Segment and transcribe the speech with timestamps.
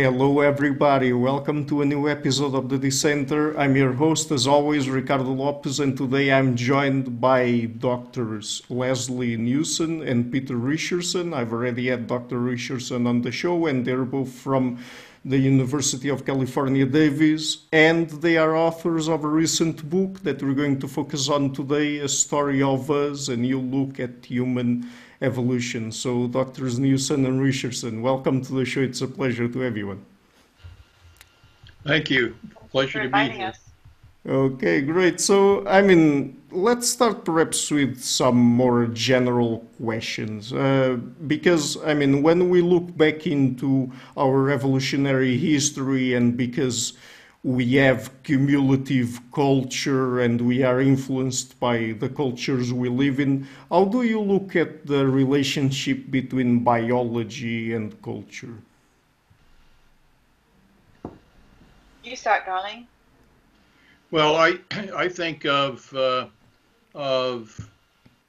[0.00, 1.12] Hello, everybody.
[1.12, 3.58] Welcome to a new episode of The Dissenter.
[3.58, 10.02] I'm your host, as always, Ricardo Lopez, and today I'm joined by Doctors Lesley Newson
[10.06, 11.34] and Peter Richerson.
[11.34, 12.36] I've already had Dr.
[12.36, 14.78] Richerson on the show, and they're both from
[15.24, 20.54] the University of California, Davis, and they are authors of a recent book that we're
[20.54, 24.88] going to focus on today A Story of Us, a new look at human
[25.22, 25.90] evolution.
[25.92, 28.80] So, Doctors Newson and Richerson, welcome to the show.
[28.80, 30.04] It's a pleasure to everyone.
[31.84, 32.36] Thank you.
[32.70, 33.48] Pleasure to be here.
[33.48, 33.58] Us.
[34.26, 35.20] Okay, great.
[35.20, 40.52] So, I mean, let's start perhaps with some more general questions.
[40.52, 46.94] Uh, because, I mean, when we look back into our evolutionary history and because
[47.44, 53.46] we have cumulative culture and we are influenced by the cultures we live in.
[53.70, 58.54] How do you look at the relationship between biology and culture?
[62.02, 62.86] You start, darling.
[64.10, 64.58] Well, I
[64.96, 66.26] I think of uh,
[66.94, 67.70] of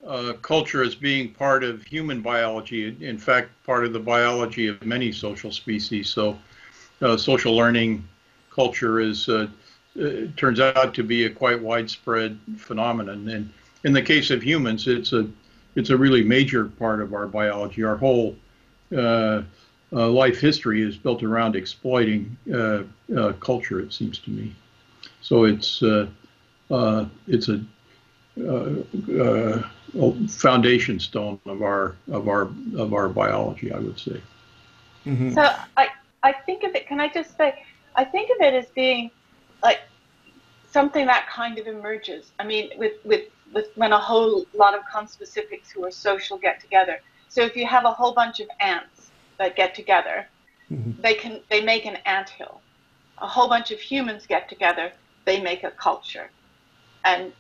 [0.06, 2.96] uh, culture as being part of human biology.
[3.02, 6.10] In fact, part of the biology of many social species.
[6.10, 6.38] So,
[7.02, 8.08] uh, social learning
[8.50, 9.48] culture is uh,
[10.00, 13.28] uh, turns out to be a quite widespread phenomenon.
[13.28, 13.50] And
[13.84, 15.28] in the case of humans, it's a
[15.76, 17.84] it's a really major part of our biology.
[17.84, 18.36] Our whole
[18.96, 19.44] uh,
[19.92, 22.84] uh, life history is built around exploiting uh,
[23.16, 23.80] uh, culture.
[23.80, 24.56] It seems to me.
[25.22, 25.82] So it's
[27.28, 27.62] it's a,
[28.38, 29.64] a,
[30.28, 33.72] foundation stone of our of our of our biology.
[33.72, 34.22] I would say.
[35.06, 35.34] Mm-hmm.
[35.34, 35.42] So
[35.78, 35.90] I
[36.24, 36.88] I think of it.
[36.88, 37.64] Can I just say?
[38.00, 39.12] I think of it as being
[39.62, 39.82] like
[40.72, 42.32] something that kind of emerges.
[42.40, 46.62] I mean, with, with, with when a whole lot of conspecifics who are social get
[46.62, 47.02] together.
[47.28, 50.26] So if you have a whole bunch of ants that get together,
[50.72, 51.02] mm-hmm.
[51.02, 52.62] they can they make an ant hill.
[53.18, 54.94] A whole bunch of humans get together,
[55.26, 56.32] they make a culture.
[57.04, 57.34] And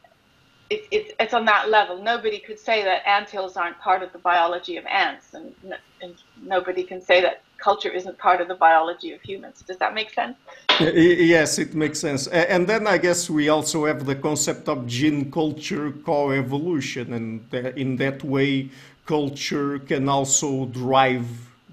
[0.69, 2.03] it, it, it's on that level.
[2.03, 5.55] Nobody could say that ant hills aren't part of the biology of ants, and,
[6.01, 9.63] and nobody can say that culture isn't part of the biology of humans.
[9.65, 10.37] Does that make sense?
[10.79, 12.27] Yes, it makes sense.
[12.27, 17.97] And then I guess we also have the concept of gene culture coevolution, and in
[17.97, 18.69] that way,
[19.05, 21.25] culture can also drive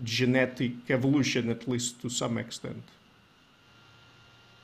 [0.02, 2.82] genetic evolution, at least to some extent.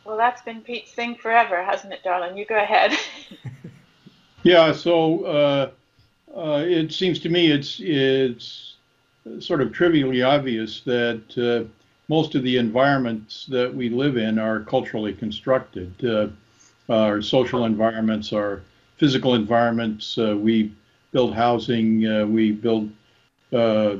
[0.04, 2.36] Well, that's been Pete's thing forever, hasn't it, darling?
[2.36, 2.92] You go ahead.
[4.42, 5.70] yeah, so uh,
[6.36, 8.71] uh, it seems to me it's it's
[9.40, 11.68] sort of trivially obvious that uh,
[12.08, 15.92] most of the environments that we live in are culturally constructed.
[16.04, 16.28] Uh,
[16.92, 18.62] our social environments, our
[18.96, 20.72] physical environments, uh, we
[21.12, 22.90] build housing, uh, we build
[23.52, 23.96] uh,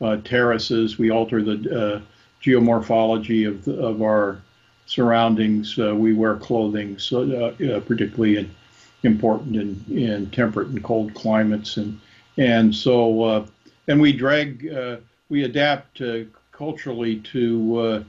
[0.00, 2.02] uh, terraces, we alter the
[2.42, 4.40] geomorphology of, of our
[4.86, 7.52] surroundings, we wear clothing, so,
[7.86, 8.54] particularly in,
[9.02, 11.76] important in, in temperate and cold climates.
[11.78, 11.98] And,
[12.36, 13.46] and so
[13.88, 14.96] and we drag, uh,
[15.28, 16.20] we adapt uh,
[16.52, 18.02] culturally to uh,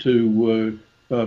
[0.00, 0.78] to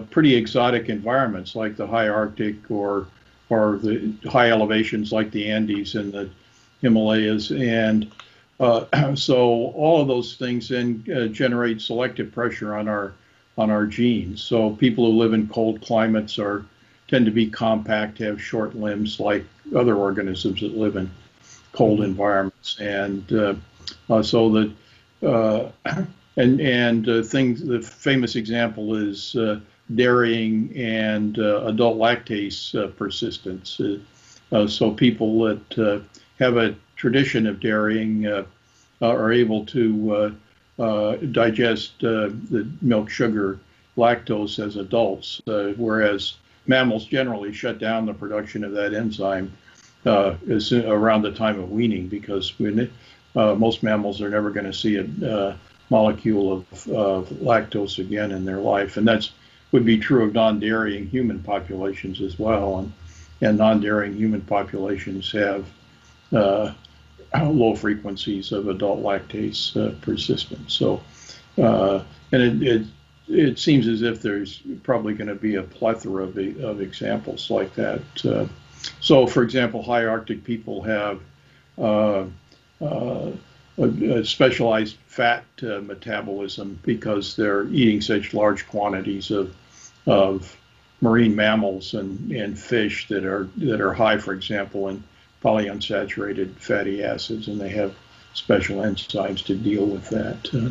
[0.09, 3.07] pretty exotic environments like the high Arctic or
[3.50, 6.30] or the high elevations like the Andes and the
[6.81, 8.12] Himalayas, and
[8.59, 9.38] uh, so
[9.75, 13.13] all of those things then uh, generate selective pressure on our
[13.57, 14.41] on our genes.
[14.41, 16.66] So people who live in cold climates are
[17.07, 19.44] tend to be compact, have short limbs like
[19.75, 21.09] other organisms that live in
[21.72, 23.56] cold environments, and uh, uh,
[24.22, 24.72] so that
[25.24, 25.72] uh,
[26.38, 27.64] and and uh, things.
[27.66, 29.59] The famous example is uh,
[29.96, 33.81] dairying and uh, adult lactase uh, persistence.
[34.68, 36.03] so people that
[36.40, 38.28] have a tradition of dairying
[39.02, 40.36] are able to
[41.31, 43.59] digest the milk sugar
[43.98, 46.36] lactose as adults, whereas
[46.68, 49.52] mammals generally shut down the production of that enzyme
[50.06, 50.36] uh,
[50.86, 52.90] around the time of weaning because when
[53.35, 55.55] uh, most mammals are never going to see a uh,
[55.89, 59.31] molecule of, of, lactose again in their life, and that's
[59.71, 62.79] would be true of non-dairying human populations as well.
[62.79, 62.94] And,
[63.41, 65.65] and non-dairying human populations have
[66.33, 66.74] uh,
[67.44, 70.73] low frequencies of adult lactase uh, persistence.
[70.73, 71.01] So,
[71.57, 72.88] uh, and it, it
[73.30, 77.73] it seems as if there's probably going to be a plethora of, of examples like
[77.75, 78.01] that.
[78.25, 78.45] Uh,
[79.01, 81.19] so, for example, high Arctic people have
[81.77, 82.25] uh,
[82.81, 83.31] uh,
[84.24, 89.56] specialized fat uh, metabolism because they're eating such large quantities of
[90.06, 90.56] of
[91.01, 95.03] marine mammals and, and fish that are that are high, for example, in
[95.44, 97.94] polyunsaturated fatty acids, and they have
[98.33, 100.53] special enzymes to deal with that.
[100.53, 100.69] Uh,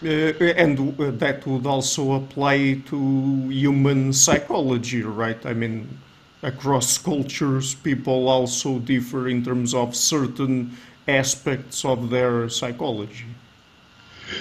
[0.00, 5.44] Uh, and uh, that would also apply to human psychology, right?
[5.44, 5.98] I mean,
[6.42, 10.76] across cultures, people also differ in terms of certain
[11.08, 13.26] aspects of their psychology.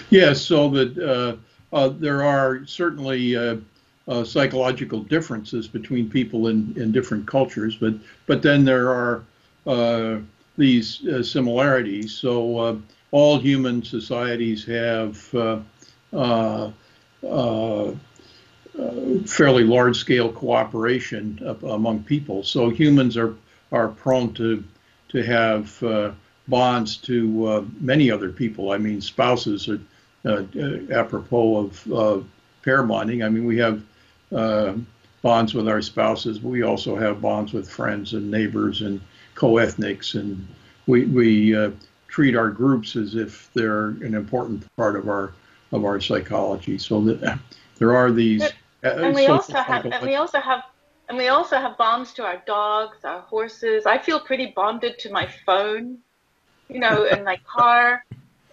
[0.10, 3.58] Yes, so that uh, uh, there are certainly uh,
[4.08, 7.94] uh psychological differences between people in, in different cultures, but
[8.26, 9.24] but then there are
[9.66, 10.18] uh,
[10.58, 12.14] these uh, similarities.
[12.14, 15.18] So all human societies have
[19.26, 22.44] fairly large scale cooperation among people.
[22.44, 23.36] So humans are
[23.72, 24.64] are prone to
[25.10, 26.12] to have uh,
[26.48, 28.72] bonds to uh, many other people.
[28.72, 29.80] I mean, spouses are
[30.26, 32.24] uh, uh apropos of uh,
[32.64, 33.24] pair bonding.
[33.24, 33.84] I mean, we have
[34.32, 34.74] uh,
[35.22, 39.02] bonds with our spouses, but we also have bonds with friends and neighbors and
[39.36, 40.48] co-ethnics, and
[40.86, 41.74] we we
[42.08, 45.34] treat our groups as if they're an important part of our
[45.72, 46.78] of our psychology.
[46.78, 47.40] So that
[47.78, 48.50] there are these uh,
[48.84, 50.64] and we also have, and we also have,
[51.10, 53.86] and we also have bonds to our dogs, our horses.
[53.86, 56.00] I feel pretty bonded to my phone,
[56.70, 58.04] you know, and my car.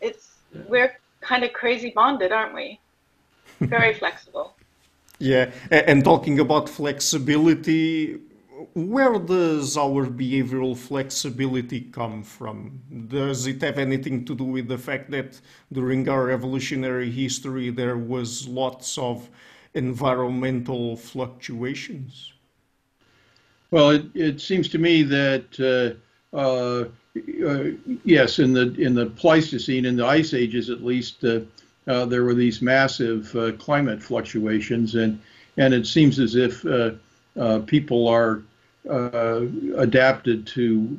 [0.00, 0.36] It's
[0.68, 2.80] we're kind of crazy bonded, aren't we?
[3.60, 4.56] Very flexible.
[5.18, 8.18] Yeah, and talking about flexibility,
[8.74, 12.80] where does our behavioral flexibility come from?
[13.08, 15.40] Does it have anything to do with the fact that
[15.72, 19.30] during our evolutionary history there was lots of
[19.74, 22.32] environmental fluctuations?
[23.70, 26.84] Well, it, it seems to me that uh, uh,
[27.46, 27.64] uh,
[28.04, 31.40] yes, in the in the Pleistocene, in the ice ages at least, uh,
[31.86, 35.20] uh, there were these massive uh, climate fluctuations, and
[35.56, 36.62] and it seems as if
[37.66, 38.42] people are
[39.76, 40.98] adapted to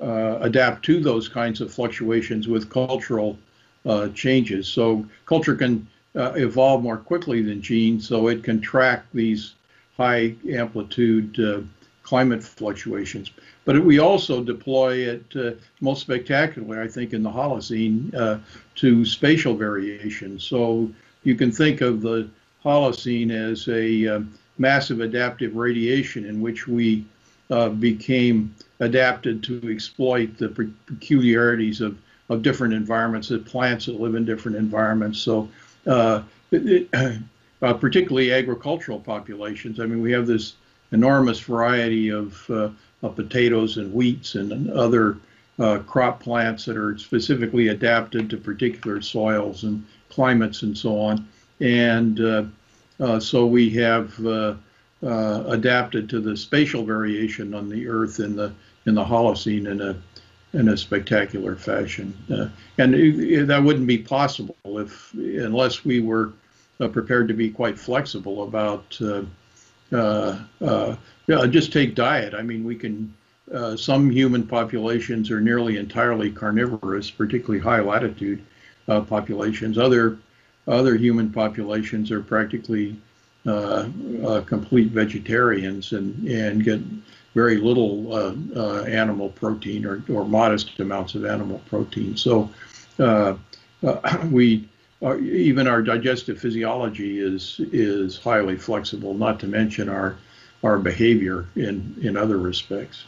[0.00, 3.38] adapt to those kinds of fluctuations with cultural
[4.14, 4.68] changes.
[4.68, 9.54] So culture can uh, evolve more quickly than genes, so it can track these
[9.96, 11.60] high amplitude uh,
[12.02, 13.30] climate fluctuations.
[13.64, 18.38] But we also deploy it uh, most spectacularly, I think, in the Holocene uh,
[18.76, 20.38] to spatial variation.
[20.38, 20.90] So
[21.24, 22.28] you can think of the
[22.64, 24.20] Holocene as a uh,
[24.58, 27.04] massive adaptive radiation in which we
[27.50, 30.48] uh, became adapted to exploit the
[30.86, 31.96] peculiarities of,
[32.28, 35.18] of different environments, of plants that live in different environments.
[35.18, 35.48] So
[35.86, 36.22] uh,
[37.62, 39.80] uh, particularly agricultural populations.
[39.80, 40.54] I mean, we have this
[40.92, 42.70] enormous variety of, uh,
[43.02, 45.18] of potatoes and wheats and other
[45.86, 51.28] crop plants that are specifically adapted to particular soils and climates and so on.
[51.60, 52.18] And
[53.20, 54.18] so we have
[55.02, 58.52] adapted to the spatial variation on the Earth in the
[58.86, 59.96] in the Holocene in a
[60.54, 62.16] in a spectacular fashion.
[62.32, 62.48] Uh,
[62.78, 66.32] and it, that wouldn't be possible if, unless we were
[66.80, 69.22] uh, prepared to be quite flexible about, uh,
[69.92, 70.96] uh, uh
[71.48, 72.34] just take diet.
[72.34, 73.12] I mean, we can.
[73.52, 78.42] Uh, some human populations are nearly entirely carnivorous, particularly high latitude
[78.86, 79.76] populations.
[79.76, 80.18] Other
[80.66, 82.96] other human populations are practically
[83.44, 86.80] complete vegetarians and and get
[87.34, 92.16] very little uh, uh, animal protein or, or modest amounts of animal protein.
[92.16, 92.50] So
[92.98, 93.34] uh,
[93.82, 94.68] uh we
[95.02, 99.14] uh, even our digestive physiology is is highly flexible.
[99.14, 100.16] Not to mention our
[100.62, 103.04] our behavior in in other respects.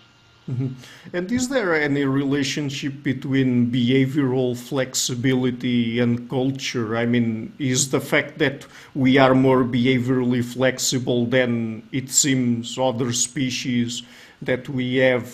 [0.48, 0.68] Mm-hmm.
[1.12, 6.96] And is there any relationship between behavioral flexibility and culture?
[6.96, 13.12] I mean, is the fact that we are more behaviorally flexible than it seems other
[13.12, 14.04] species
[14.40, 15.26] that we have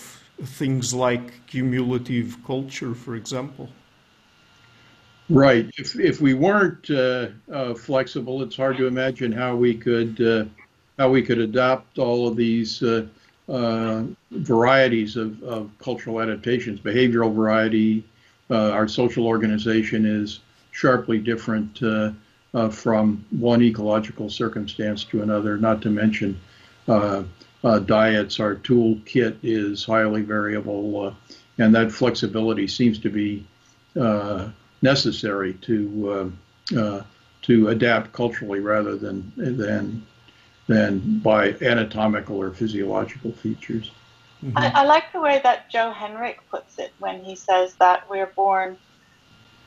[0.42, 3.68] things like cumulative culture, for example?
[5.28, 5.70] Right.
[5.76, 10.44] If, if we weren't uh, uh, flexible, it's hard to imagine how we could uh,
[10.98, 12.82] how we could adopt all of these
[13.48, 18.04] uh, uh, varieties of, of cultural adaptations, behavioral variety.
[18.50, 22.10] Uh, our social organization is sharply different uh,
[22.54, 26.38] uh, from one ecological circumstance to another, not to mention
[26.88, 27.22] uh,
[27.86, 28.40] diets.
[28.40, 31.16] Our toolkit is highly variable,
[31.58, 33.46] and that flexibility seems to be
[34.82, 36.32] necessary to
[37.42, 40.06] to adapt culturally rather than than
[40.66, 43.90] than by anatomical or physiological features.
[44.44, 44.58] Mm-hmm.
[44.58, 48.26] I, I, like the way that Joe Henrich puts it when he says that we're
[48.26, 48.76] born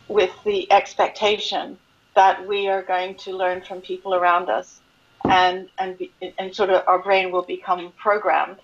[0.07, 1.77] with the expectation
[2.13, 4.81] that we are going to learn from people around us,
[5.29, 8.57] and and be, and sort of our brain will become programmed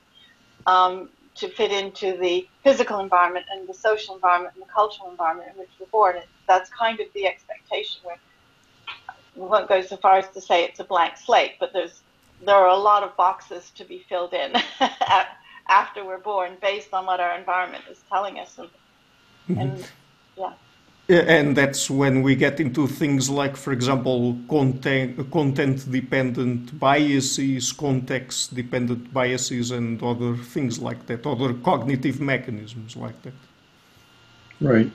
[0.68, 5.50] um, to fit into the physical environment and the social environment and the cultural environment
[5.54, 6.18] in which we're born.
[6.18, 8.02] It, that's kind of the expectation.
[8.06, 8.16] We're
[9.36, 12.02] won't go so far as to say it's a blank slate, but there's
[12.46, 14.54] there are a lot of boxes to be filled in
[15.70, 18.58] after we're born based on what our environment is telling us.
[18.58, 18.70] And,
[19.50, 19.60] mm-hmm.
[19.60, 19.90] and
[20.38, 20.54] yeah.
[21.10, 28.56] And that's when we get into things like, for example, content, content dependent biases, context
[28.56, 33.34] dependent biases, and other things like that, other cognitive mechanisms like that.
[34.62, 34.92] Right.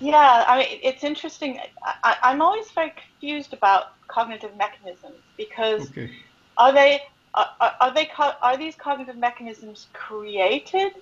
[0.00, 1.60] Yeah, I mean, it's interesting.
[2.02, 6.10] I, am always very confused about cognitive mechanisms because okay.
[6.56, 7.00] are they
[7.34, 7.48] are,
[7.80, 10.92] are they are these cognitive mechanisms created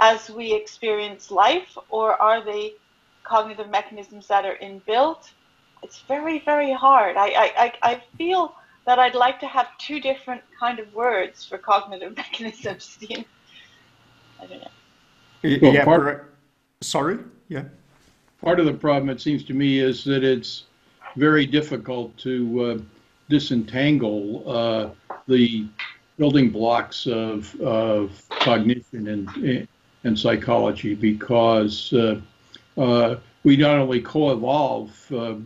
[0.00, 2.74] as we experience life, or are they
[3.22, 5.30] cognitive mechanisms that are inbuilt?
[5.82, 7.16] It's very very hard.
[7.16, 11.56] I I, I feel that I'd like to have two different kind of words for
[11.56, 12.98] cognitive mechanisms.
[13.02, 14.70] I don't know.
[15.42, 15.84] Yeah.
[15.84, 16.34] Part,
[16.80, 17.18] sorry.
[17.48, 17.64] Yeah.
[18.44, 20.64] Part of the problem, it seems to me, is that it's
[21.16, 22.78] very difficult to uh,
[23.30, 24.90] disentangle uh,
[25.26, 25.66] the
[26.18, 29.66] building blocks of, of cognition and,
[30.04, 32.20] and psychology because uh,
[32.76, 35.36] uh we not only co-evolve uh,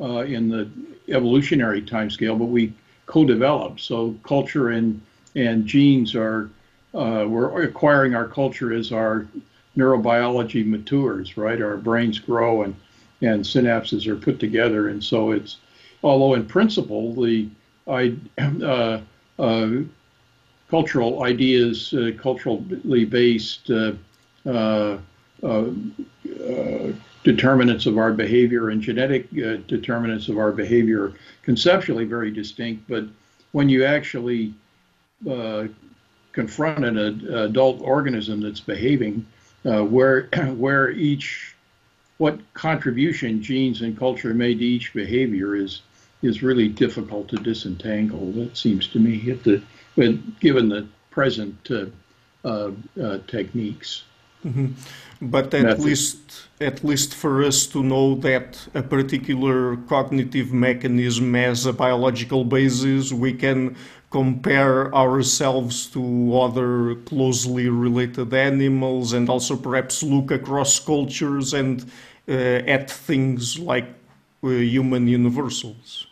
[0.00, 0.70] uh, in the
[1.08, 2.72] evolutionary timescale, but we
[3.06, 3.80] co-develop.
[3.80, 5.00] So culture and
[5.34, 6.48] and genes are
[6.92, 9.26] we're acquiring our culture as our
[9.76, 11.60] neurobiology matures, right?
[11.60, 12.74] Our brains grow and
[13.22, 15.58] and synapses are put together, and so it's
[16.02, 17.48] although in principle the
[17.86, 19.00] I, uh,
[19.38, 19.68] uh,
[20.70, 23.92] cultural ideas, uh, culturally based uh,
[24.46, 24.98] uh,
[25.42, 25.64] uh,
[27.24, 29.28] determinants of our behavior and genetic
[29.66, 31.12] determinants of our behavior
[31.42, 33.04] conceptually very distinct, but
[33.52, 34.54] when you actually
[36.32, 36.98] confront an
[37.34, 39.26] adult organism that's behaving,
[39.62, 40.22] where
[40.56, 41.54] where each
[42.18, 45.82] what contribution genes and culture made to each behavior is
[46.22, 48.38] is really difficult to disentangle.
[48.38, 49.62] It seems to me, at the
[50.40, 51.86] given the present uh,
[52.44, 52.70] uh,
[53.02, 54.04] uh, techniques.
[54.44, 54.68] Mm-hmm.
[55.22, 61.66] But at least, at least for us to know that a particular cognitive mechanism has
[61.66, 63.76] a biological basis, we can
[64.10, 71.90] compare ourselves to other closely related animals, and also perhaps look across cultures and
[72.28, 73.88] uh, at things like
[74.42, 76.06] uh, human universals.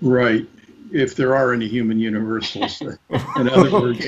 [0.00, 0.46] Right.
[0.92, 2.80] If there are any human universals.
[3.36, 4.06] In other words,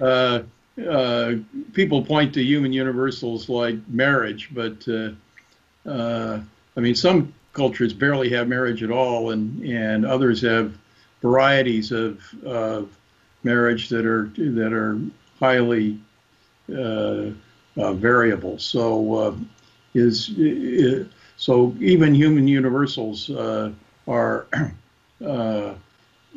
[0.00, 0.42] uh,
[0.88, 1.34] uh,
[1.72, 5.10] people point to human universals like marriage, but uh,
[5.88, 6.40] uh,
[6.76, 10.78] I mean, some cultures barely have marriage at all, and, and others have
[11.22, 12.96] varieties of, of
[13.42, 15.00] marriage that are that are
[15.38, 15.98] highly
[16.72, 17.30] uh,
[17.76, 18.58] uh, variable.
[18.58, 19.38] So
[19.94, 23.30] is, is, so even human universals
[24.06, 24.46] are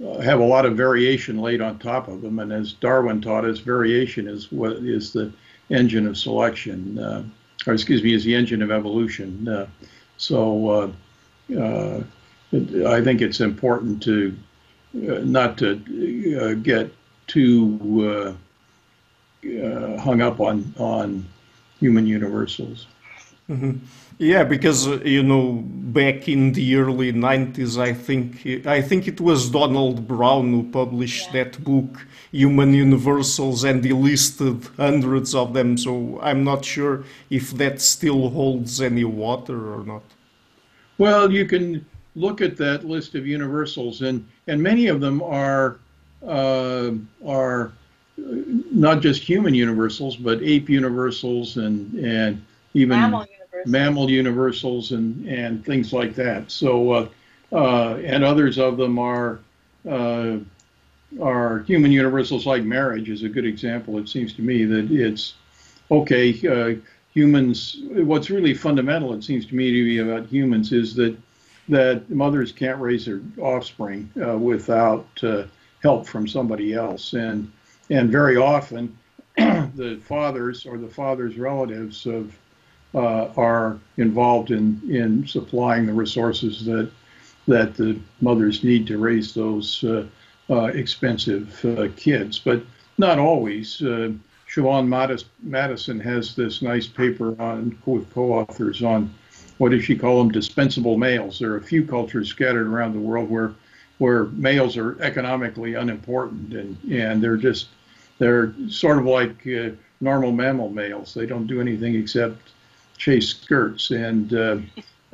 [0.02, 2.40] uh, have a lot of variation laid on top of them.
[2.40, 5.32] And as Darwin taught us, variation is what is the
[5.70, 7.24] engine of selection, uh,
[7.68, 9.48] or excuse me, is the engine of evolution.
[9.48, 9.68] Uh,
[10.18, 10.92] so uh,
[11.60, 12.04] uh
[12.88, 14.36] I think it's important to uh,
[14.94, 15.76] not to
[16.64, 16.92] get
[17.28, 18.38] too
[20.00, 21.26] hung up on on
[21.80, 22.88] human universals.
[23.50, 23.78] Mm-hmm.
[24.20, 29.20] Yeah, because uh, you know, back in the early '90s, I think I think it
[29.20, 35.78] was Donald Brown who published that book, Human Universals, and he listed hundreds of them.
[35.78, 40.04] So I'm not sure if that still holds any water or not.
[40.98, 41.86] Well, you can
[42.16, 45.78] look at that list of universals, and and many of them are
[46.26, 46.92] uh,
[47.26, 47.72] are
[48.18, 52.44] not just human universals, but ape universals and and
[52.74, 53.26] even mammal
[53.66, 56.52] mammal universals and, and things like that.
[56.52, 57.08] So, uh,
[57.52, 59.40] uh, and others of them are
[59.90, 60.38] uh,
[61.22, 63.98] are human universals like marriage is a good example.
[64.00, 65.36] It seems to me that it's
[65.92, 66.34] okay.
[66.48, 66.80] Uh,
[67.14, 71.16] humans, what's really fundamental, it seems to me to be about humans is that
[71.70, 75.44] that mothers can't raise their offspring uh, without uh,
[75.82, 77.52] help from somebody else, and
[77.90, 78.98] and very often
[79.38, 82.38] the fathers or the father's relatives of
[82.96, 86.92] uh, are involved in, in supplying the resources that
[87.48, 90.06] that the mothers need to raise those uh,
[90.50, 92.62] uh, expensive uh, kids, but
[92.98, 93.82] not always.
[94.50, 94.88] Siobhan
[95.42, 99.14] Mattison has this nice paper on with co-authors on
[99.58, 101.40] what does she call them dispensable males.
[101.40, 103.54] There are a few cultures scattered around the world where
[104.00, 107.68] where males are economically unimportant and and they're just
[108.20, 109.70] they're sort of like uh,
[110.02, 111.14] normal mammal males.
[111.14, 112.52] They don't do anything except
[112.98, 114.58] chase skirts and uh,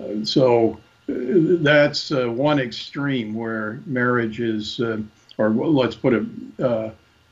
[0.00, 1.12] uh, so uh,
[1.62, 4.98] that's uh, one extreme where marriage is, uh,
[5.38, 6.26] or let's put it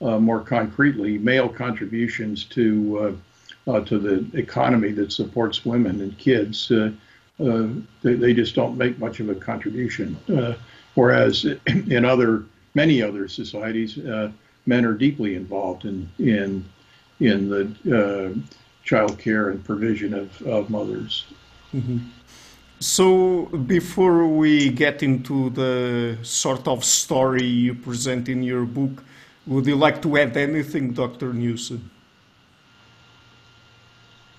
[0.00, 3.20] more concretely, male contributions to
[3.68, 6.70] Uh, to the economy that supports women and kids.
[6.70, 6.90] Uh,
[7.38, 7.68] uh,
[8.02, 10.16] they, they, just don't make much of a contribution.
[10.94, 12.44] whereas in other
[12.74, 13.98] many other societies,
[14.64, 16.64] men are deeply involved in in
[17.20, 17.64] in the
[17.98, 18.28] uh,
[18.84, 21.26] child care and provision of, of mothers.
[21.74, 21.98] Mm-hmm.
[22.80, 29.02] So, before we get into the sort of story you present in your book,
[29.46, 31.32] would you like to add anything, Dr.
[31.32, 31.90] Newson?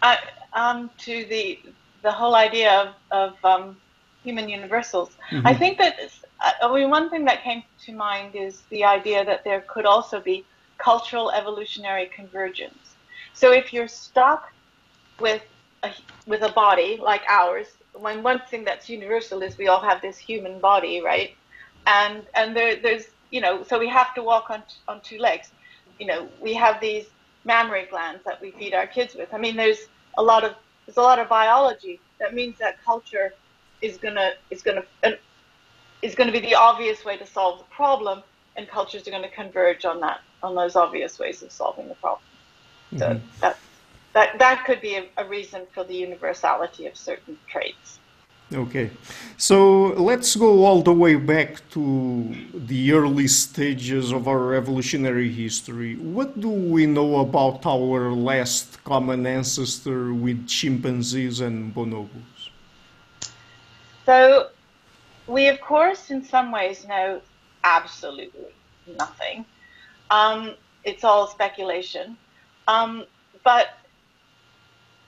[0.01, 0.15] Uh,
[0.53, 1.59] um, to the
[2.01, 3.77] the whole idea of, of um,
[4.23, 5.45] human universals, mm-hmm.
[5.45, 5.99] I think that
[6.61, 10.19] I mean one thing that came to mind is the idea that there could also
[10.19, 10.45] be
[10.77, 12.95] cultural evolutionary convergence.
[13.33, 14.53] So if you're stuck
[15.19, 15.43] with
[15.83, 15.91] a,
[16.25, 20.17] with a body like ours, when one thing that's universal is we all have this
[20.17, 21.35] human body, right?
[21.85, 25.51] And and there, there's you know so we have to walk on on two legs.
[25.99, 27.07] You know we have these
[27.45, 29.33] mammary glands that we feed our kids with.
[29.33, 30.55] I mean there's a lot of
[30.85, 33.33] there's a lot of biology that means that culture
[33.81, 34.83] is gonna is gonna
[36.01, 38.23] is going to be the obvious way to solve the problem,
[38.55, 41.95] and cultures are going to converge on that on those obvious ways of solving the
[41.95, 42.21] problem.
[42.97, 43.39] So mm-hmm.
[43.41, 43.57] that
[44.13, 47.98] that that could be a, a reason for the universality of certain traits.
[48.51, 48.89] Okay,
[49.37, 55.97] so let's go all the way back to the early stages of our evolutionary history.
[55.97, 62.49] What do we know about our last common ancestor with chimpanzees and bonobos?
[64.07, 64.49] So,
[65.27, 67.21] we of course, in some ways, know
[67.63, 68.49] absolutely
[68.97, 69.45] nothing.
[70.09, 72.17] Um, it's all speculation.
[72.67, 73.05] Um,
[73.43, 73.77] but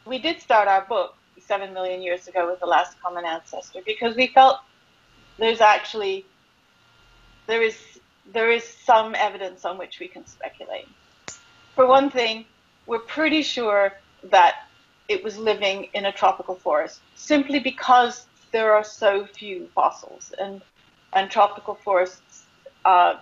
[0.05, 1.15] we did start our book
[1.51, 4.61] seven million years ago with the last common ancestor because we felt
[5.37, 6.25] there's actually
[7.45, 7.77] there is
[8.31, 10.87] there is some evidence on which we can speculate.
[11.75, 12.45] For one thing,
[12.85, 13.91] we're pretty sure
[14.35, 14.53] that
[15.09, 20.61] it was living in a tropical forest simply because there are so few fossils and
[21.11, 22.45] and tropical forests
[22.85, 23.15] uh,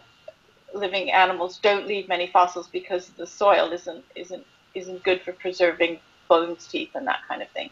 [0.76, 5.98] living animals don't leave many fossils because the soil isn't isn't isn't good for preserving
[6.28, 7.72] bones, teeth, and that kind of thing.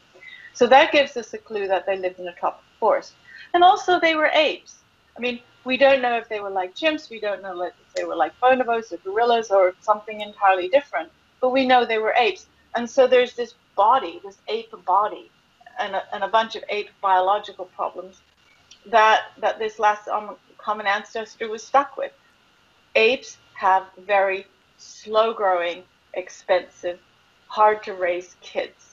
[0.58, 3.14] So that gives us a clue that they lived in a tropical forest.
[3.54, 4.78] And also they were apes.
[5.16, 8.06] I mean, we don't know if they were like chimps, we don't know if they
[8.06, 12.48] were like bonobos or gorillas or something entirely different, but we know they were apes.
[12.76, 15.30] And so there's this body, this ape body,
[15.80, 18.22] and a, and a bunch of ape biological problems
[18.88, 22.14] that, that this last um, common ancestor was stuck with
[22.96, 25.84] apes have very slow growing,
[26.16, 27.00] expensive,
[27.46, 28.87] hard to raise kids.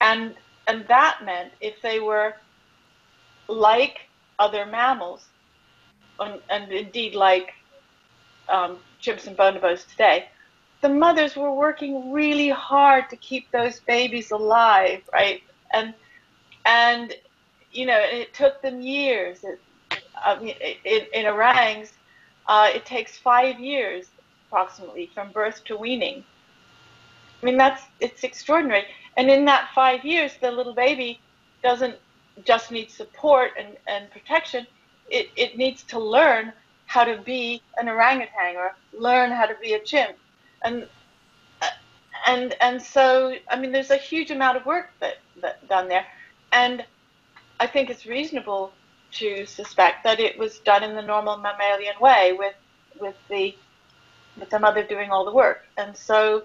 [0.00, 0.34] And
[0.66, 2.34] and that meant if they were
[3.48, 3.98] like
[4.38, 5.26] other mammals,
[6.20, 7.52] and, and indeed like
[8.48, 10.28] um, chimps and bonobos today,
[10.82, 15.42] the mothers were working really hard to keep those babies alive, right?
[15.72, 15.94] And
[16.64, 17.14] and
[17.72, 19.44] you know, it took them years.
[19.44, 19.60] It,
[20.24, 21.92] I mean, in, in orangs,
[22.46, 24.06] uh, it takes five years
[24.46, 26.24] approximately from birth to weaning.
[27.42, 28.84] I mean, that's it's extraordinary.
[29.16, 31.20] And in that five years, the little baby
[31.62, 31.96] doesn't
[32.44, 34.66] just need support and, and protection.
[35.10, 36.52] It, it needs to learn
[36.86, 40.16] how to be an orangutan or learn how to be a chimp.
[40.64, 40.86] And
[42.26, 46.06] and and so I mean, there's a huge amount of work that, that done there.
[46.52, 46.84] And
[47.58, 48.72] I think it's reasonable
[49.12, 52.54] to suspect that it was done in the normal mammalian way with
[53.00, 53.54] with the
[54.38, 55.64] with the mother doing all the work.
[55.76, 56.44] And so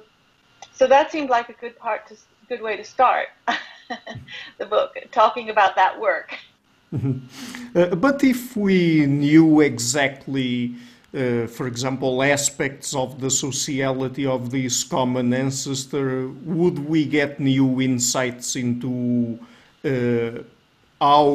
[0.75, 2.15] so that seemed like a good part to
[2.47, 3.27] good way to start
[4.57, 6.37] the book, talking about that work.
[7.75, 10.75] Uh, but if we knew exactly,
[11.13, 17.81] uh, for example, aspects of the sociality of this common ancestor, would we get new
[17.81, 19.37] insights into
[19.83, 20.41] uh,
[21.01, 21.31] how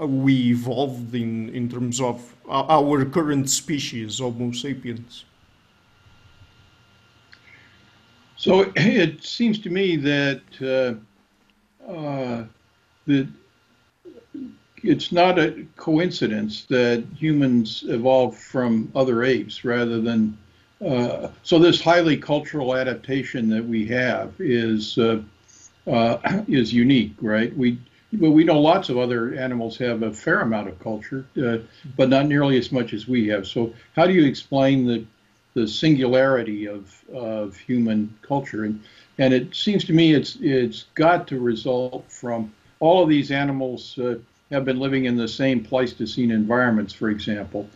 [0.00, 5.24] we evolved in, in terms of our current species, Homo sapiens?
[8.40, 12.44] So it seems to me that uh, uh,
[13.06, 13.28] that
[14.82, 20.38] it's not a coincidence that humans evolved from other apes rather than.
[20.84, 25.20] Uh, so this highly cultural adaptation that we have is uh,
[25.86, 26.16] uh,
[26.48, 27.54] is unique, right?
[27.54, 27.78] We
[28.18, 31.58] well, we know lots of other animals have a fair amount of culture, uh,
[31.94, 33.46] but not nearly as much as we have.
[33.46, 35.04] So, how do you explain the
[35.60, 38.64] the singularity of of human culture?
[38.64, 38.80] And
[39.18, 43.98] and it seems to me it's it's got to result from all of these animals
[43.98, 44.16] uh,
[44.50, 47.68] have been living in the same Pleistocene environments, for example.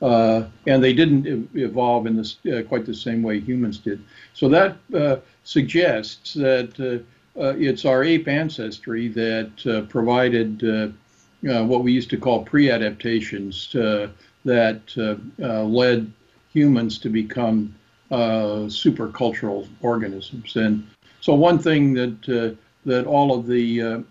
[0.00, 4.02] Uh, and they didn't evolve in this, uh, quite the same way humans did.
[4.34, 10.62] So that uh, suggests that uh, uh, it's our ape ancestry that provided
[11.42, 13.70] what we used to call pre-adaptations
[14.44, 14.80] that
[15.38, 16.12] led
[16.52, 17.74] humans to become
[18.10, 20.56] supercultural organisms.
[20.56, 20.86] And
[21.20, 24.04] so one thing that that all of the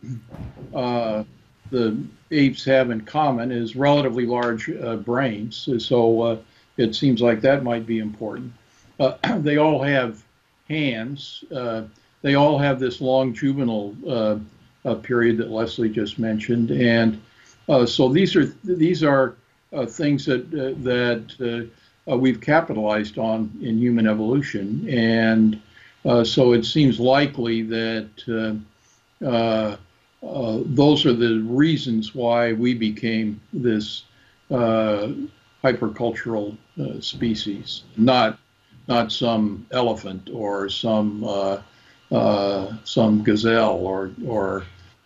[1.71, 1.97] the
[2.31, 5.67] apes have in common is relatively large uh, brains.
[5.79, 6.37] So uh,
[6.77, 8.53] it seems like that might be important.
[8.99, 10.23] Uh, they all have
[10.69, 11.43] hands.
[11.53, 11.83] Uh,
[12.21, 13.95] they all have this long juvenile
[14.85, 17.21] uh, period that Lesley just mentioned, and
[17.87, 19.35] so these are these are
[19.87, 21.69] things that that
[22.05, 25.61] we've capitalized on in human evolution, and
[26.25, 28.57] so it seems likely that.
[30.23, 34.03] Uh, those are the reasons why we became this
[34.51, 35.07] uh,
[35.63, 38.37] hypercultural uh, species, not
[38.87, 41.61] not some elephant or some uh,
[42.11, 44.65] uh, some gazelle or or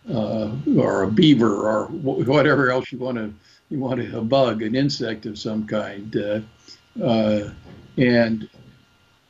[0.10, 3.34] or a beaver or whatever else you want to
[3.70, 6.44] you want a bug, an insect of some kind,
[6.96, 8.50] and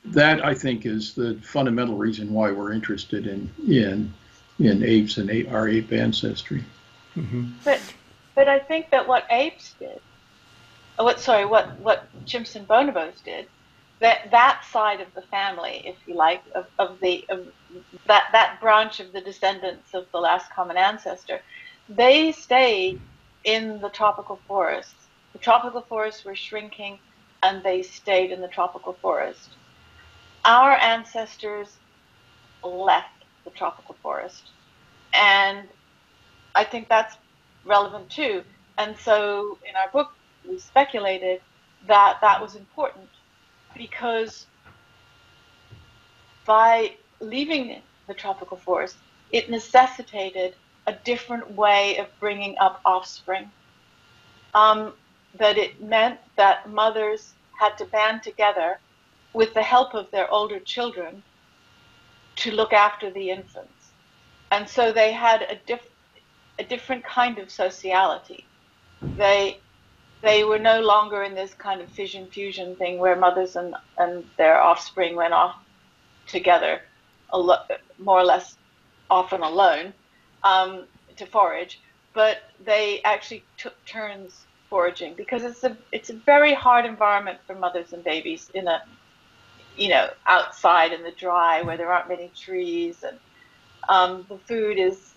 [0.06, 4.13] that I think is the fundamental reason why we're interested in in
[4.60, 6.63] in apes and our ape ancestry.
[7.15, 7.51] Mm-hmm.
[7.63, 7.82] But
[8.36, 9.99] but I think that what apes did,
[10.97, 13.47] what sorry, what what chimps and bonobos did,
[13.99, 17.47] that that side of the family, if you like, of, of the of
[18.08, 21.41] that that branch of the descendants of the last common ancestor,
[21.89, 22.99] they stayed
[23.43, 24.93] in the tropical forests.
[25.34, 26.99] The tropical forests were shrinking,
[27.45, 29.49] and they stayed in the tropical forest.
[30.45, 31.77] Our ancestors
[32.63, 34.49] left the tropical forest.
[35.13, 35.67] And
[36.55, 37.17] I think that's
[37.63, 38.43] relevant too.
[38.79, 40.12] And so in our book,
[40.47, 41.39] we speculated
[41.88, 43.10] that that was important
[43.77, 44.47] because
[46.45, 48.97] by leaving the tropical forest,
[49.31, 50.55] it necessitated
[50.88, 53.51] a different way of bringing up offspring.
[54.55, 54.93] Um,
[55.37, 58.79] that it meant that mothers had to band together
[59.33, 61.23] with the help of their older children
[62.37, 63.91] to look after the infants.
[64.51, 65.91] And so they had a, diff-
[66.59, 68.45] a different kind of sociality.
[69.17, 69.59] They,
[70.21, 74.23] they were no longer in this kind of fission fusion thing where mothers and, and
[74.37, 75.55] their offspring went off
[76.27, 76.81] together,
[77.33, 78.57] more or less
[79.09, 79.93] often alone,
[80.43, 80.85] um,
[81.17, 81.79] to forage,
[82.13, 84.45] but they actually took turns
[84.75, 88.77] foraging because it's a it's a very hard environment for mothers and babies in a
[89.77, 93.17] you know, outside in the dry where there aren't many trees and
[93.89, 95.13] um, the food is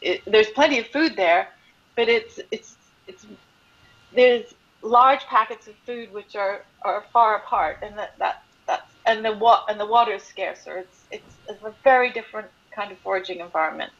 [0.00, 1.48] it, there's plenty of food there,
[1.96, 3.26] but it's it's it's
[4.14, 8.34] there's large packets of food which are, are far apart, and that, that
[8.66, 10.78] that's and the wa- and the water is scarcer.
[10.78, 13.92] It's, it's it's a very different kind of foraging environment,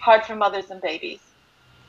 [0.00, 1.20] hard for mothers and babies.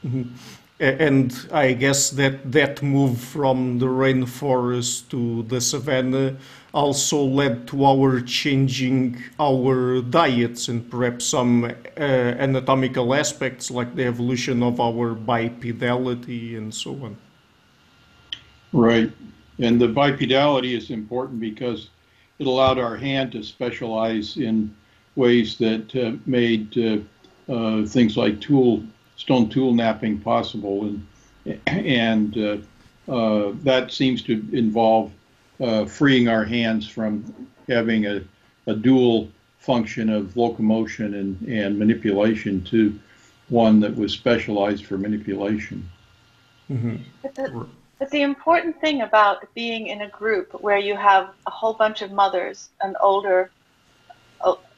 [0.03, 0.35] Mm-hmm.
[0.81, 6.37] And I guess that that move from the rainforest to the savanna
[6.73, 14.05] also led to our changing our diets and perhaps some uh, anatomical aspects like the
[14.05, 17.15] evolution of our bipedality and so on.
[18.73, 19.11] Right.
[19.59, 21.91] And the bipedality is important because
[22.39, 24.75] it allowed our hand to specialize in
[25.15, 26.97] ways that uh, made uh,
[27.53, 28.81] uh things like tool
[29.21, 31.07] stone tool knapping possible and
[31.67, 32.57] and uh,
[33.11, 35.11] uh, that seems to involve
[35.59, 38.23] uh, freeing our hands from having a,
[38.65, 39.29] a dual
[39.59, 42.99] function of locomotion and, and manipulation to
[43.49, 45.87] one that was specialized for manipulation.
[46.71, 46.95] Mm-hmm.
[47.21, 47.67] But, the,
[47.99, 52.01] but the important thing about being in a group where you have a whole bunch
[52.01, 53.51] of mothers and older,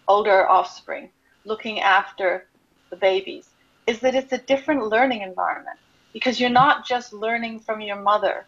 [0.08, 1.10] older offspring
[1.46, 2.46] looking after
[2.90, 3.53] the babies
[3.88, 5.78] is that it's a different learning environment
[6.14, 8.46] because you're not just learning from your mother,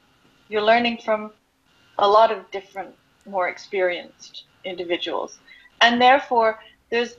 [0.50, 1.32] you're learning from
[1.98, 2.94] a lot of different,
[3.26, 5.40] more experienced individuals.
[5.82, 7.16] And therefore, there's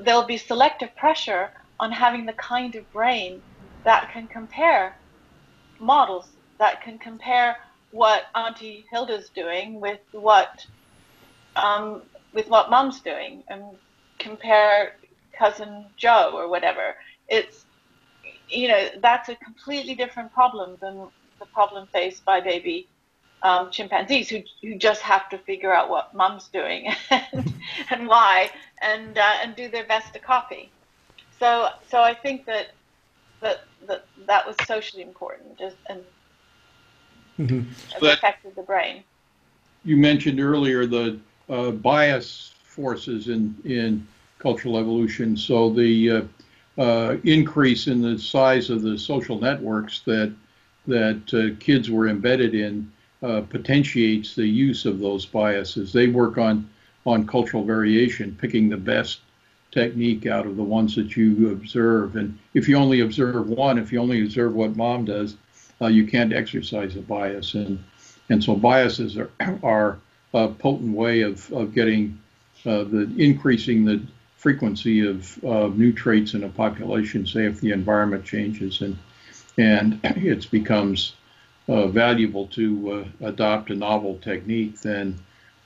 [0.00, 3.42] there'll be selective pressure on having the kind of brain
[3.84, 4.94] that can compare
[5.80, 7.56] models, that can compare
[7.90, 10.66] what Auntie Hilda's doing with what
[11.56, 13.62] um, with what Mom's doing, and
[14.18, 14.94] compare
[15.32, 16.94] cousin Joe or whatever.
[17.32, 17.64] It's
[18.48, 21.08] you know that's a completely different problem than
[21.40, 22.86] the problem faced by baby
[23.42, 27.54] um, chimpanzees who, who just have to figure out what mom's doing and,
[27.90, 30.70] and why and, uh, and do their best to copy.
[31.38, 32.68] so so I think that
[33.40, 36.00] that that, that was socially important and
[37.38, 38.06] mm-hmm.
[38.06, 39.02] affected the brain.
[39.84, 41.18] You mentioned earlier the
[41.48, 44.06] uh, bias forces in in
[44.38, 45.36] cultural evolution.
[45.36, 46.22] So the uh,
[46.78, 50.32] uh, increase in the size of the social networks that
[50.86, 52.90] that uh, kids were embedded in
[53.22, 55.92] uh, potentiates the use of those biases.
[55.92, 56.68] They work on
[57.04, 59.20] on cultural variation, picking the best
[59.72, 62.16] technique out of the ones that you observe.
[62.16, 65.36] And if you only observe one, if you only observe what mom does,
[65.80, 67.54] uh, you can't exercise a bias.
[67.54, 67.82] And
[68.28, 69.30] and so biases are
[69.62, 69.98] are
[70.34, 72.18] a potent way of of getting
[72.64, 74.02] uh, the increasing the
[74.42, 75.38] frequency of
[75.78, 78.98] new traits in a population, say if the environment changes and
[79.56, 81.14] and it becomes
[81.68, 85.18] uh, valuable to uh, adopt a novel technique, then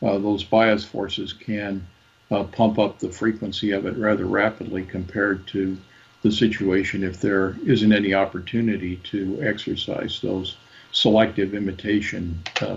[0.02, 1.86] uh, those bias forces can
[2.30, 5.76] uh, pump up the frequency of it rather rapidly compared to
[6.22, 10.56] the situation if there isn't any opportunity to exercise those
[10.92, 12.76] selective imitation uh,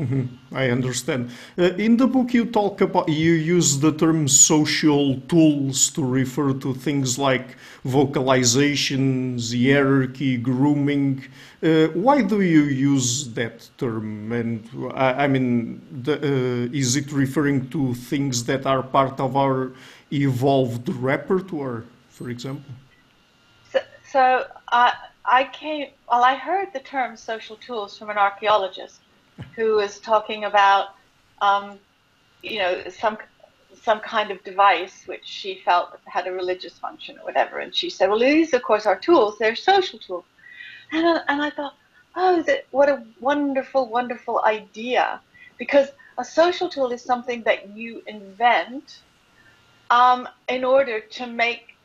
[0.00, 0.26] processes.
[0.26, 0.54] Mm-hmm.
[0.56, 1.30] I understand.
[1.58, 6.52] Uh, in the book, you talk about you use the term social tools to refer
[6.54, 11.24] to things like vocalizations, hierarchy, grooming.
[11.62, 14.32] Uh, why do you use that term?
[14.32, 19.36] And I, I mean, the, uh, is it referring to things that are part of
[19.36, 19.72] our
[20.12, 22.72] evolved repertoire, for example?
[23.72, 24.46] So, so
[25.30, 25.88] I came.
[26.10, 29.00] Well, I heard the term social tools from an archaeologist
[29.56, 30.94] who was talking about,
[31.40, 31.78] um,
[32.42, 33.18] you know, some
[33.82, 37.58] some kind of device which she felt had a religious function or whatever.
[37.60, 39.38] And she said, well, these, of course, are tools.
[39.38, 40.24] They're social tools.
[40.92, 41.74] And, uh, and I thought,
[42.14, 45.20] oh, that, what a wonderful, wonderful idea.
[45.58, 49.00] Because a social tool is something that you invent
[49.90, 51.76] um, in order to make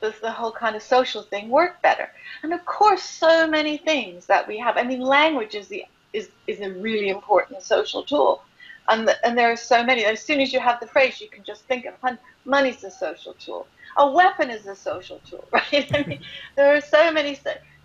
[0.00, 2.10] the whole kind of social thing work better.
[2.42, 4.76] And of course, so many things that we have.
[4.76, 8.42] I mean, language is the is, is a really important social tool.
[8.88, 10.04] And, the, and there are so many.
[10.04, 12.18] As soon as you have the phrase, you can just think of money.
[12.44, 13.66] Money's a social tool.
[13.96, 15.90] A weapon is a social tool, right?
[15.94, 16.20] I mean,
[16.56, 17.38] there are so many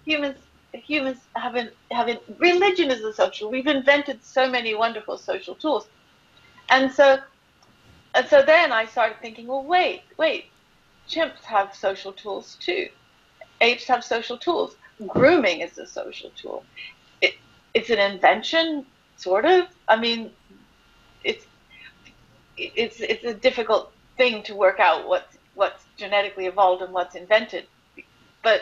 [0.05, 0.37] humans.
[0.73, 3.49] Humans haven't haven't religion is a social.
[3.49, 5.87] We've invented so many wonderful social tools,
[6.69, 7.19] and so
[8.13, 10.45] and so then I started thinking, well, wait, wait,
[11.09, 12.89] chimps have social tools too.
[13.61, 14.75] Apes have social tools.
[15.07, 16.63] Grooming is a social tool
[17.79, 19.67] it's an invention, sort of.
[19.87, 20.31] I mean,
[21.23, 21.45] it's
[22.57, 27.65] it's it's a difficult thing to work out what's what's genetically evolved and what's invented.
[28.43, 28.61] But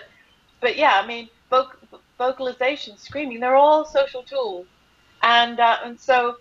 [0.61, 1.77] but yeah, I mean, voc-
[2.17, 4.67] vocalization, screaming, they're all social tools,
[5.23, 6.35] and uh, and so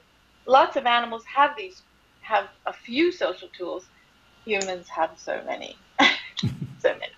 [0.47, 1.83] lots of animals have these
[2.21, 3.85] have a few social tools.
[4.45, 5.77] Humans have so many,
[6.79, 7.16] so many.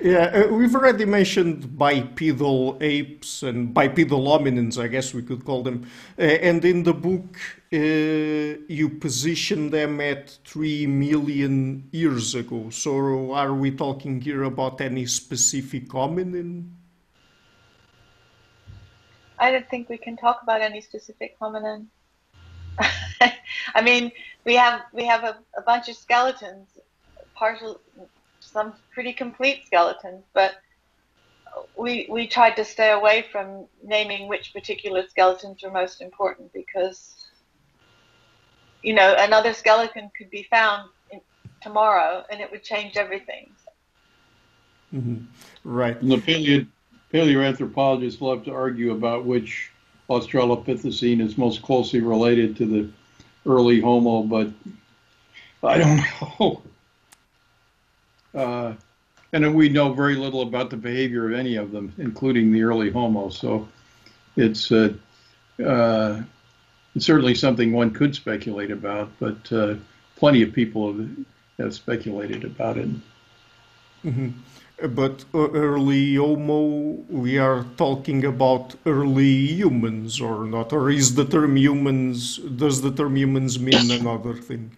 [0.00, 5.62] Yeah, uh, we've already mentioned bipedal apes and bipedal hominins, I guess we could call
[5.62, 5.88] them.
[6.18, 7.36] Uh, and in the book,
[7.72, 12.70] uh, you position them at 3 million years ago.
[12.70, 16.70] So are we talking here about any specific hominin?
[19.38, 21.86] I don't think we can talk about any specific hominin.
[23.74, 24.12] I mean,
[24.44, 26.68] we have we have a, a bunch of skeletons,
[27.34, 27.80] partial
[28.52, 30.54] some pretty complete skeletons, but
[31.76, 37.28] we we tried to stay away from naming which particular skeletons are most important because
[38.82, 41.20] you know another skeleton could be found in,
[41.60, 43.50] tomorrow and it would change everything.
[44.94, 45.24] Mm-hmm.
[45.64, 46.00] Right.
[46.00, 46.66] And the paleo
[47.12, 49.70] paleoanthropologists love to argue about which
[50.08, 52.90] Australopithecine is most closely related to the
[53.46, 54.48] early Homo, but
[55.62, 55.96] I don't
[56.40, 56.62] know.
[58.34, 58.74] Uh,
[59.32, 62.90] and we know very little about the behavior of any of them, including the early
[62.90, 63.30] Homo.
[63.30, 63.68] So
[64.36, 64.92] it's uh,
[65.64, 66.22] uh,
[66.94, 69.74] it's certainly something one could speculate about, but uh,
[70.16, 71.08] plenty of people have,
[71.58, 72.88] have speculated about it.
[74.04, 74.30] Mm-hmm.
[74.94, 80.72] But early Homo, we are talking about early humans or not?
[80.72, 84.76] Or is the term humans, does the term humans mean another thing?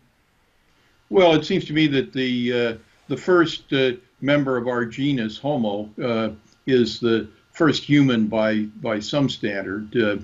[1.09, 2.75] Well, it seems to me that the uh,
[3.09, 6.31] the first uh, member of our genus, Homo, uh,
[6.67, 9.95] is the first human by by some standard.
[9.97, 10.17] Uh,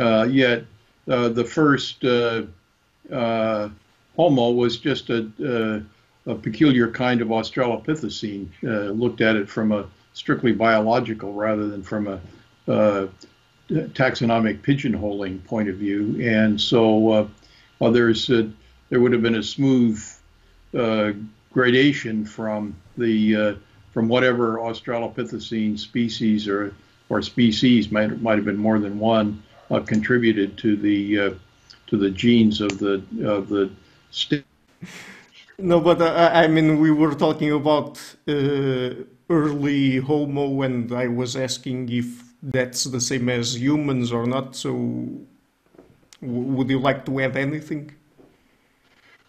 [0.00, 0.64] uh yet
[1.08, 2.42] uh, the first uh,
[4.16, 5.84] Homo was just a,
[6.26, 8.48] a, peculiar kind of Australopithecine.
[8.62, 12.20] looked at it from a strictly biological rather than from a
[13.70, 16.20] taxonomic pigeonholing point of view.
[16.22, 17.28] And so
[17.80, 20.02] there's there would have been a smooth
[21.52, 23.54] gradation from the uh,
[23.92, 26.74] from whatever Australopithecine species or
[27.08, 31.30] or species might might have been more than one uh, contributed to the uh,
[31.86, 33.70] to the genes of the of the.
[35.58, 38.90] No, but uh, I mean, we were talking about uh,
[39.30, 42.08] early Homo, and I was asking if
[42.42, 44.56] that's the same as humans or not.
[44.56, 44.72] So,
[46.20, 47.92] would you like to add anything?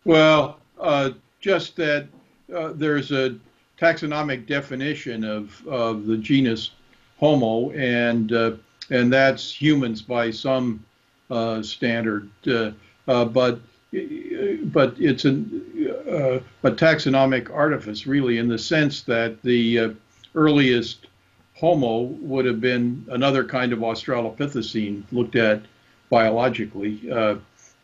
[0.05, 1.11] Well, uh,
[1.43, 2.07] just that
[2.55, 3.35] uh, there's a
[3.77, 6.71] taxonomic definition of, of the genus
[7.17, 8.53] Homo, and uh,
[8.89, 10.83] and that's humans by some
[11.29, 12.29] uh, standard.
[12.47, 12.71] Uh,
[13.07, 13.59] uh, but
[13.91, 19.95] but it's a, a taxonomic artifice, really, in the sense that the
[20.33, 21.07] earliest
[21.55, 25.61] Homo would have been another kind of Australopithecine looked at
[26.09, 27.35] biologically uh,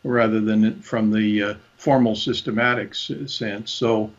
[0.04, 3.72] rather than from the uh, formal systematic sense.
[3.72, 4.12] So,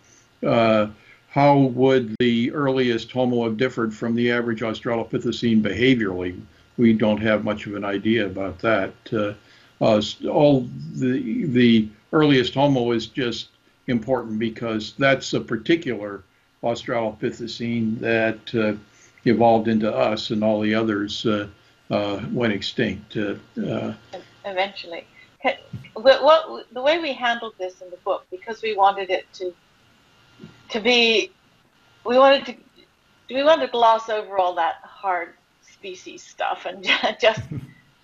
[0.47, 0.89] uh,
[1.29, 6.41] how would the earliest Homo have differed from the average Australopithecine behaviorally?
[6.77, 8.93] We don't have much of an idea about that.
[9.13, 9.35] Uh,
[9.81, 13.49] uh, all the the earliest Homo is just
[13.87, 16.23] important because that's a particular
[16.63, 18.77] Australopithecine that uh,
[19.25, 21.49] evolved into us, and all the others uh,
[21.91, 23.17] uh, went extinct.
[23.17, 23.35] Uh,
[24.45, 25.07] Eventually,
[25.95, 29.55] what, what, the way we handled this in the book, because we wanted it to
[30.71, 31.31] to be,
[32.05, 32.55] we wanted to
[33.35, 36.85] we wanted to gloss over all that hard species stuff and
[37.21, 37.43] just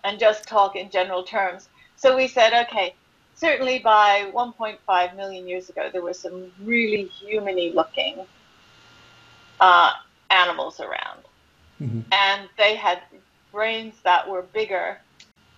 [0.05, 1.69] and just talk in general terms.
[1.97, 2.95] So we said, okay,
[3.35, 8.17] certainly by 1.5 million years ago, there were some really humany looking
[9.61, 9.93] uh,
[10.31, 11.23] animals around.
[11.81, 12.01] Mm-hmm.
[12.13, 13.03] And they had
[13.53, 14.99] brains that were bigger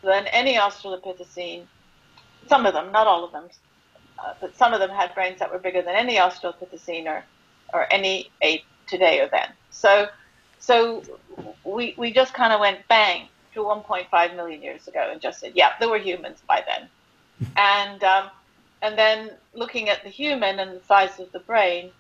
[0.03, 1.65] than any Australopithecine.
[2.47, 3.49] Some of them, not all of them,
[4.19, 7.25] uh, but some of them had brains that were bigger than any Australopithecine or,
[7.73, 9.49] or any ape today or then.
[9.71, 10.09] So,
[10.59, 11.03] so
[11.65, 15.53] we, we just kind of went bang to 1.5 million years ago and just said,
[15.55, 16.89] yeah, there were humans by then.
[17.57, 18.31] and, um,
[18.83, 21.91] and then looking at the human and the size of the brain,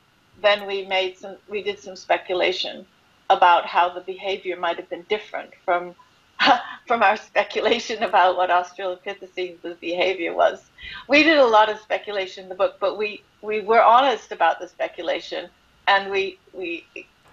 [0.40, 2.87] then we made some, we did some speculation
[3.30, 5.94] about how the behavior might have been different from
[6.87, 10.70] from our speculation about what Australopithecine's behavior was.
[11.09, 14.59] We did a lot of speculation in the book, but we, we were honest about
[14.61, 15.51] the speculation
[15.88, 16.85] and we we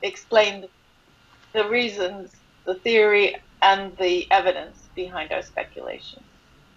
[0.01, 0.67] explained
[1.53, 6.23] the reasons, the theory, and the evidence behind our speculation.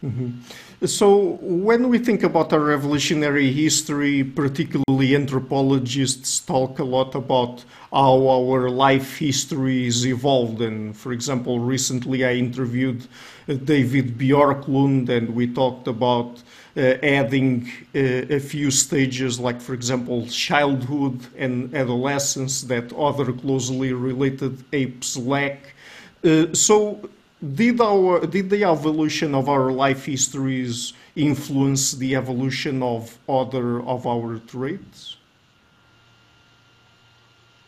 [0.05, 0.87] Mm-hmm.
[0.87, 8.29] So, when we think about our evolutionary history, particularly anthropologists talk a lot about how
[8.29, 10.61] our life histories evolved.
[10.61, 13.09] And, for example, recently I interviewed
[13.49, 16.45] uh, David Bjorklund, and we talked about
[16.77, 23.93] uh, adding uh, a few stages, like, for example, childhood and adolescence, that other closely
[23.93, 25.75] related apes lack.
[26.23, 27.01] Uh, so,
[27.43, 34.07] did our did the evolution of our life histories influence the evolution of other of
[34.07, 35.17] our traits?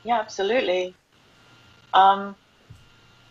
[0.02, 0.94] Yeah, absolutely.
[1.94, 2.34] Um,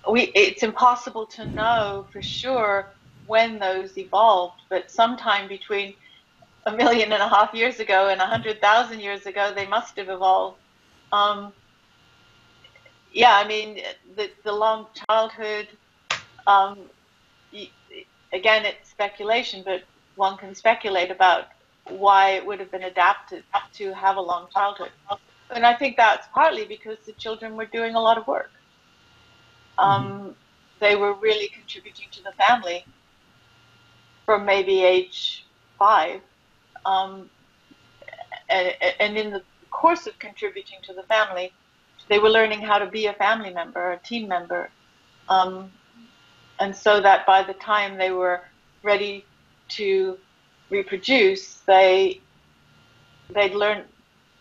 [0.09, 2.87] we it's impossible to know for sure
[3.27, 5.93] when those evolved, but sometime between
[6.65, 9.97] a million and a half years ago and a hundred thousand years ago, they must
[9.97, 10.57] have evolved.
[11.11, 11.51] Um,
[13.11, 13.81] yeah, I mean
[14.15, 15.67] the the long childhood
[16.49, 16.79] um,
[18.33, 19.83] again, it's speculation, but
[20.15, 21.45] one can speculate about
[21.87, 24.91] why it would have been adapted to have a long childhood.
[25.51, 28.51] And I think that's partly because the children were doing a lot of work.
[29.77, 30.29] Um, mm-hmm.
[30.79, 32.83] They were really contributing to the family
[34.25, 35.45] from maybe age
[35.77, 36.21] five.
[36.85, 37.29] Um,
[38.49, 41.51] and, and in the course of contributing to the family,
[42.07, 44.69] they were learning how to be a family member, a team member,
[45.29, 45.71] um,
[46.59, 48.41] and so that by the time they were
[48.83, 49.25] ready
[49.69, 50.17] to
[50.69, 52.21] reproduce, they
[53.33, 53.85] they'd learned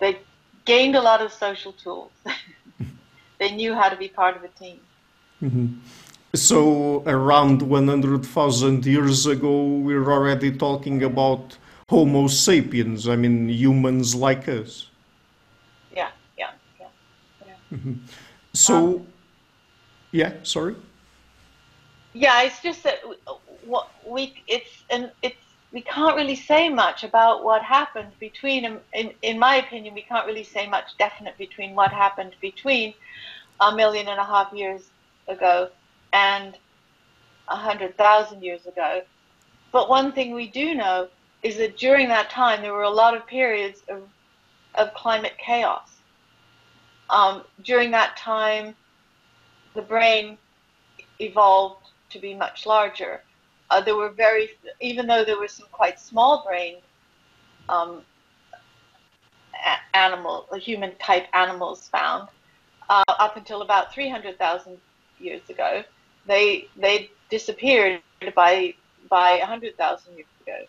[0.00, 0.18] they
[0.64, 2.12] gained a lot of social tools.
[3.38, 4.80] they knew how to be part of a team.
[5.42, 5.66] Mm-hmm.
[6.34, 11.56] So around 100,000 years ago, we we're already talking about
[11.88, 13.08] Homo sapiens.
[13.08, 14.90] I mean, humans like us.
[15.96, 16.86] Yeah, yeah, yeah.
[17.46, 17.54] yeah.
[17.72, 17.94] Mm-hmm.
[18.52, 19.06] So, um,
[20.12, 20.76] yeah, sorry
[22.18, 23.00] yeah, it's just that
[23.64, 25.36] what we it's and it's
[25.72, 30.26] we can't really say much about what happened between in in my opinion we can't
[30.26, 32.94] really say much definite between what happened between
[33.60, 34.82] a million and a half years
[35.28, 35.68] ago
[36.12, 36.56] and
[37.48, 39.02] a hundred thousand years ago
[39.70, 41.08] but one thing we do know
[41.42, 44.02] is that during that time there were a lot of periods of
[44.74, 45.90] of climate chaos.
[47.10, 48.74] Um, during that time,
[49.74, 50.38] the brain
[51.20, 53.22] evolved to be much larger.
[53.70, 54.50] Uh, there were very,
[54.80, 56.76] even though there were some quite small brain
[57.68, 58.02] um,
[59.94, 62.28] animal, human type animals found,
[62.88, 64.78] uh, up until about 300,000
[65.18, 65.82] years ago,
[66.26, 68.00] they they disappeared
[68.34, 68.74] by
[69.08, 70.64] by 100,000 years ago,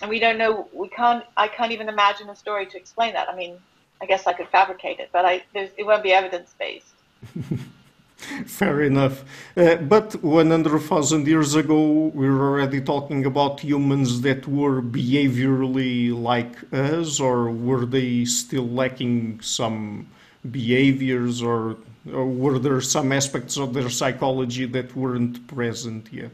[0.00, 0.68] and we don't know.
[0.72, 1.24] We can't.
[1.36, 3.28] I can't even imagine a story to explain that.
[3.28, 3.58] I mean,
[4.00, 6.94] I guess I could fabricate it, but I it won't be evidence based.
[8.46, 9.24] Fair enough.
[9.56, 16.56] Uh, but 100,000 years ago, we were already talking about humans that were behaviorally like
[16.72, 20.06] us, or were they still lacking some
[20.50, 21.76] behaviors, or,
[22.12, 26.32] or were there some aspects of their psychology that weren't present yet?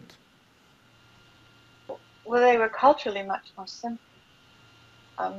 [2.24, 4.02] Well, they were culturally much more simple.
[5.18, 5.34] Um,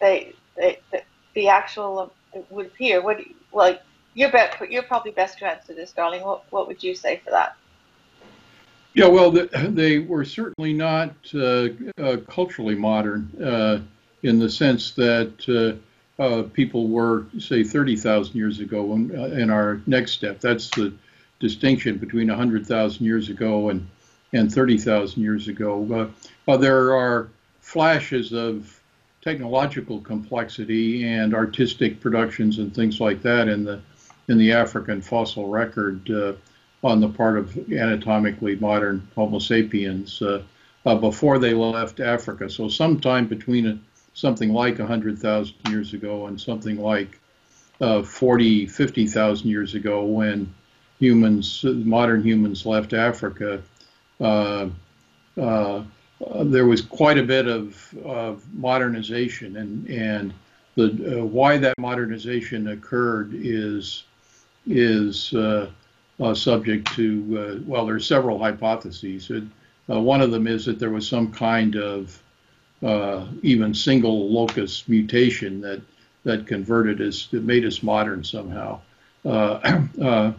[0.00, 1.02] they, they, the,
[1.34, 3.02] the actual uh, would appear.
[3.02, 3.20] What,
[3.52, 3.82] like
[4.18, 4.32] you're
[4.68, 6.22] you're probably best to answer this, darling.
[6.22, 7.56] What what would you say for that?
[8.94, 13.80] Yeah, well, the, they were certainly not uh, uh, culturally modern uh,
[14.24, 15.78] in the sense that
[16.18, 20.40] uh, uh, people were, say, 30,000 years ago in, uh, in, our next step.
[20.40, 20.92] That's the
[21.38, 23.86] distinction between 100,000 years ago and,
[24.32, 26.10] and 30,000 years ago.
[26.46, 27.28] there are
[27.60, 28.80] flashes of
[29.20, 33.80] technological complexity and artistic productions and things like that in the
[34.28, 36.34] in the African fossil record uh,
[36.84, 40.42] on the part of anatomically modern Homo sapiens uh,
[40.86, 42.48] uh, before they left Africa.
[42.48, 43.78] So sometime between a,
[44.14, 47.18] something like 100,000 years ago and something like
[47.80, 50.52] uh, 40, 50,000 years ago when
[50.98, 53.62] humans, modern humans left Africa,
[54.20, 54.68] uh,
[55.40, 55.82] uh,
[56.42, 60.34] there was quite a bit of, of modernization and, and
[60.74, 64.04] the, why that modernization occurred is
[64.68, 65.70] is uh,
[66.20, 69.30] uh, subject to, uh, well, there are several hypotheses.
[69.30, 69.44] It,
[69.86, 72.22] one of them is that there was some kind of
[73.42, 75.80] even single locus mutation that,
[76.24, 78.80] that converted us, that made us modern somehow.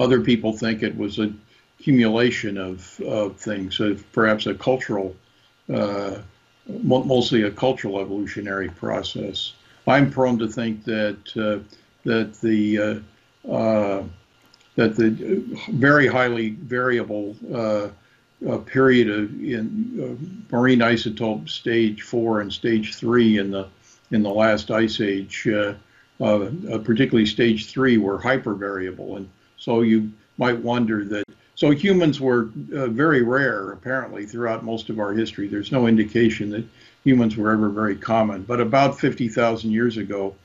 [0.00, 1.32] other people think it was a
[1.78, 3.80] accumulation of, of things,
[4.12, 5.14] perhaps a cultural,
[5.72, 6.16] uh,
[6.66, 9.52] mostly a cultural evolutionary process.
[9.86, 11.60] I'm prone to think that uh,
[12.08, 14.02] that the uh, uh,
[14.76, 17.88] that the very highly variable uh,
[18.66, 23.68] period of in marine isotope stage four and stage three in the
[24.10, 25.46] in the last ice age,
[26.18, 29.28] particularly stage three, were hypervariable, and
[29.58, 31.24] so you might wonder that
[31.56, 35.48] so humans were uh, very rare, apparently, throughout most of our history.
[35.48, 36.64] There's no indication that
[37.02, 38.44] humans were ever very common.
[38.44, 40.36] But about 50,000 years ago,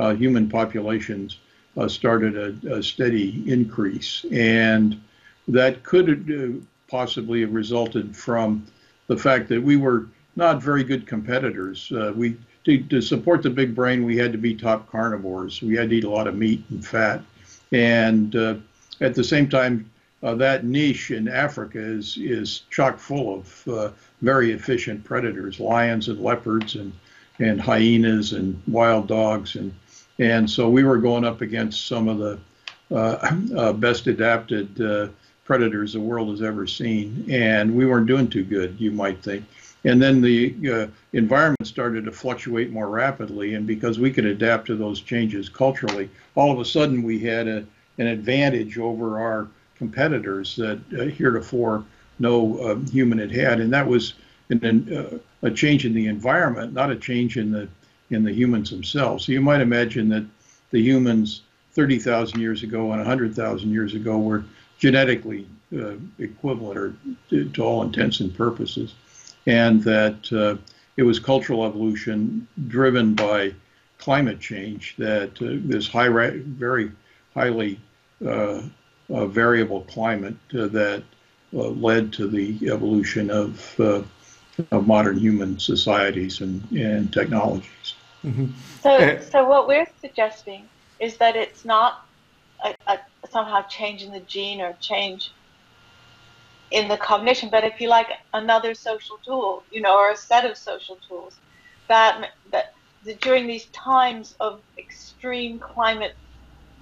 [0.00, 1.38] uh, human populations
[1.76, 4.24] uh, started a, a, steady increase.
[4.32, 5.00] And
[5.46, 8.66] that could uh, possibly have resulted from
[9.08, 11.92] the fact that we were not very good competitors.
[11.92, 15.62] Uh, we to, to, support the big brain, we had to be top carnivores.
[15.62, 17.22] We had to eat a lot of meat and fat.
[17.72, 18.56] And uh,
[19.00, 19.90] at the same time,
[20.22, 23.90] uh, that niche in Africa is is chock full of uh,
[24.20, 26.92] very efficient predators, lions and leopards and
[27.38, 29.74] and hyenas and wild dogs and
[30.20, 32.38] and so we were going up against some of the
[32.92, 35.08] uh, uh, best adapted uh,
[35.44, 39.44] predators the world has ever seen, and we weren't doing too good, you might think.
[39.84, 44.66] And then the uh, environment started to fluctuate more rapidly, and because we could adapt
[44.66, 47.64] to those changes culturally, all of a sudden we had a,
[47.96, 51.82] an advantage over our competitors that uh, heretofore
[52.18, 54.14] no um, human had had, and that was
[54.50, 57.66] an, uh, a change in the environment, not a change in the
[58.10, 59.26] in the humans themselves.
[59.26, 60.26] So you might imagine that
[60.70, 61.42] the humans
[61.72, 64.44] 30,000 years ago and 100,000 years ago were
[64.78, 65.46] genetically
[65.76, 66.94] uh, equivalent or
[67.30, 68.94] to, all intents and purposes,
[69.46, 70.56] and that uh,
[70.96, 73.54] it was cultural evolution driven by
[73.98, 76.90] climate change that uh, this high, very
[77.34, 77.78] highly
[78.26, 78.62] uh,
[79.10, 81.02] uh, variable climate uh, that
[81.52, 83.80] led to the evolution of,
[84.70, 87.94] of modern human societies and, and technologies.
[88.24, 88.46] Mm-hmm.
[88.82, 90.68] So, uh, so what we're suggesting
[90.98, 92.04] is that it's not
[92.64, 92.98] a, a,
[93.30, 95.30] somehow change in the gene or change
[96.70, 100.44] in the cognition, but if you like, another social tool, you know, or a set
[100.44, 101.36] of social tools
[101.88, 102.66] that that,
[103.04, 106.14] that during these times of extreme climate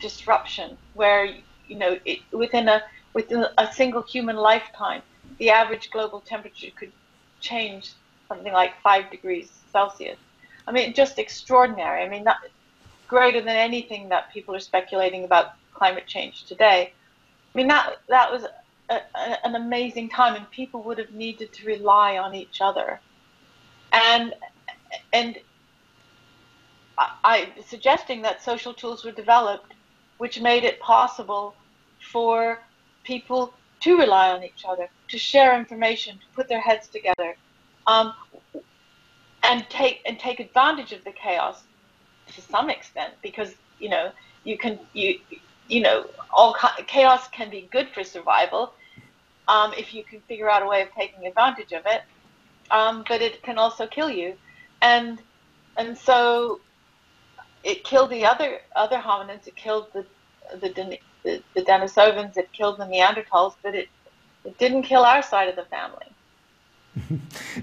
[0.00, 1.24] disruption, where
[1.66, 2.82] you know it, within a
[3.14, 5.00] within a single human lifetime,
[5.38, 6.92] the average global temperature could
[7.40, 7.92] change
[8.28, 10.18] something like five degrees Celsius
[10.68, 12.02] I mean, just extraordinary.
[12.02, 12.40] I mean, that,
[13.08, 16.92] greater than anything that people are speculating about climate change today.
[17.54, 18.44] I mean, that that was
[18.90, 23.00] a, a, an amazing time, and people would have needed to rely on each other.
[23.92, 24.34] And
[25.14, 25.38] and
[26.98, 29.72] I, I suggesting that social tools were developed,
[30.18, 31.54] which made it possible
[32.12, 32.60] for
[33.04, 37.36] people to rely on each other, to share information, to put their heads together,
[37.86, 38.12] um,
[39.48, 41.62] and take and take advantage of the chaos
[42.34, 44.12] to some extent, because you know
[44.44, 45.18] you can you
[45.68, 48.74] you know all chaos can be good for survival
[49.48, 52.02] um, if you can figure out a way of taking advantage of it,
[52.70, 54.34] um, but it can also kill you,
[54.82, 55.20] and
[55.76, 56.60] and so
[57.64, 59.46] it killed the other other hominids.
[59.46, 60.04] It killed the
[60.60, 63.88] the the, the Denisovans, it killed the Neanderthals, but it,
[64.44, 66.06] it didn't kill our side of the family.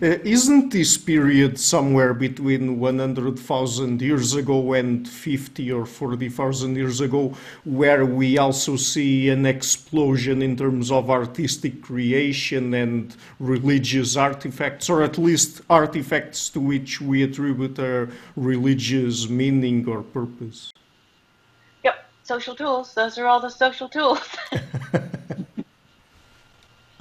[0.01, 7.33] Uh, isn't this period somewhere between 100,000 years ago and 50 or 40,000 years ago
[7.63, 15.01] where we also see an explosion in terms of artistic creation and religious artifacts, or
[15.01, 20.73] at least artifacts to which we attribute a religious meaning or purpose?
[21.85, 22.93] Yep, social tools.
[22.93, 24.19] Those are all the social tools.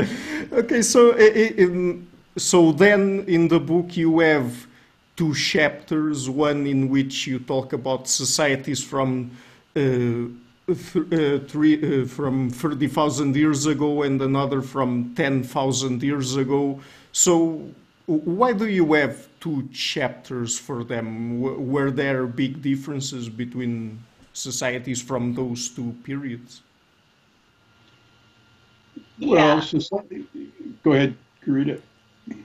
[0.53, 2.07] okay, so in,
[2.37, 4.67] so then in the book you have
[5.17, 6.29] two chapters.
[6.29, 9.31] One in which you talk about societies from
[9.77, 9.81] uh,
[10.67, 16.37] th uh, three uh, from thirty thousand years ago, and another from ten thousand years
[16.37, 16.81] ago.
[17.13, 17.69] So
[18.07, 21.41] why do you have two chapters for them?
[21.41, 23.99] W were there big differences between
[24.33, 26.63] societies from those two periods?
[29.21, 30.25] Well, society,
[30.83, 31.81] go ahead, Carita.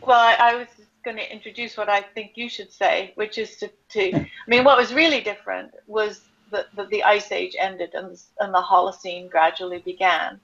[0.01, 0.67] Well, I, I was
[1.03, 4.63] going to introduce what I think you should say, which is to, to I mean,
[4.63, 6.21] what was really different was
[6.51, 10.39] that the, the Ice Age ended and, and the Holocene gradually began.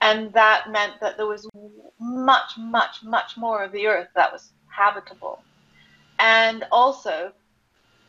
[0.00, 1.48] And that meant that there was
[1.98, 5.40] much, much, much more of the Earth that was habitable.
[6.18, 7.32] And also,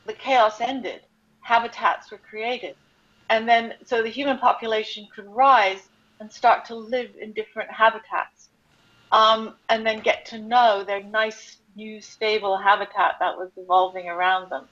[0.05, 1.01] the chaos ended
[1.45, 2.75] habitats were created.
[3.29, 8.49] And then, so the human population could rise and start to live in different habitats.
[9.11, 14.49] Um, and then get to know their nice, new, stable habitat that was evolving around
[14.49, 14.65] them.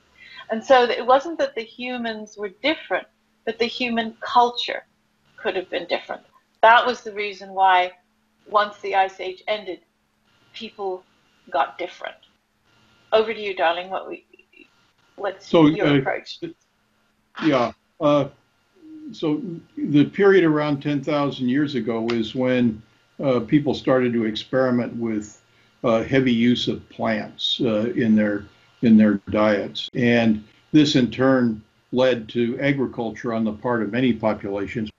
[0.49, 3.07] And so it wasn't that the humans were different,
[3.45, 4.83] but the human culture
[5.37, 6.21] could have been different.
[6.61, 7.91] That was the reason why,
[8.49, 9.79] once the Ice Age ended,
[10.53, 11.03] people
[11.49, 12.15] got different.
[13.11, 13.89] Over to you, darling.
[13.89, 14.25] What we
[15.15, 16.39] what's so, your uh, approach?
[17.43, 17.71] Yeah.
[17.99, 18.29] Uh,
[19.11, 19.41] so
[19.77, 22.81] the period around 10,000 years ago is when
[23.21, 25.41] uh, people started to experiment with
[25.83, 28.45] uh, heavy use of plants uh, in their
[28.81, 31.61] in their diets, and this in turn
[31.93, 34.89] led to agriculture on the part of many populations,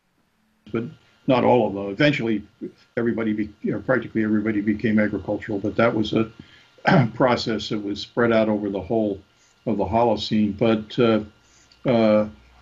[0.72, 0.84] but
[1.26, 1.88] not all of them.
[1.88, 2.42] Eventually,
[2.96, 3.48] everybody, be,
[3.84, 6.30] practically everybody became agricultural, but that was a
[7.14, 9.20] process that was spread out over the whole
[9.66, 10.56] of the Holocene.
[10.56, 10.98] But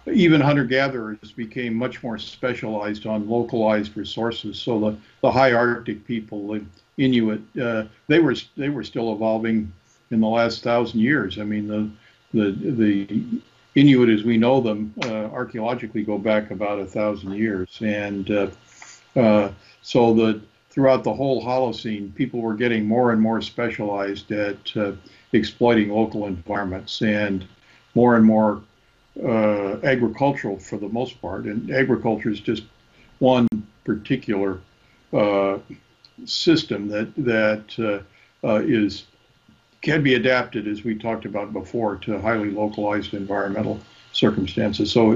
[0.07, 4.59] even hunter-gatherers became much more specialized on localized resources.
[4.59, 6.64] So the, the high Arctic people, the
[6.98, 9.72] Inuit, uh, they were they were still evolving
[10.11, 11.38] in the last thousand years.
[11.38, 11.90] I mean, the
[12.34, 13.42] the the
[13.74, 18.48] Inuit, as we know them, uh, archaeologically go back about a thousand years, and uh,
[19.16, 20.40] uh so the
[20.70, 24.92] throughout the whole Holocene, people were getting more and more specialized at uh,
[25.32, 27.46] exploiting local environments and
[27.94, 28.62] more and more
[29.22, 32.64] uh, agricultural for the most part, and agriculture is just
[33.18, 33.46] one
[33.84, 34.60] particular
[35.12, 35.58] uh,
[36.24, 39.04] system that that uh, uh, is
[39.82, 43.80] can be adapted, as we talked about before, to highly localized environmental
[44.12, 44.92] circumstances.
[44.92, 45.12] So,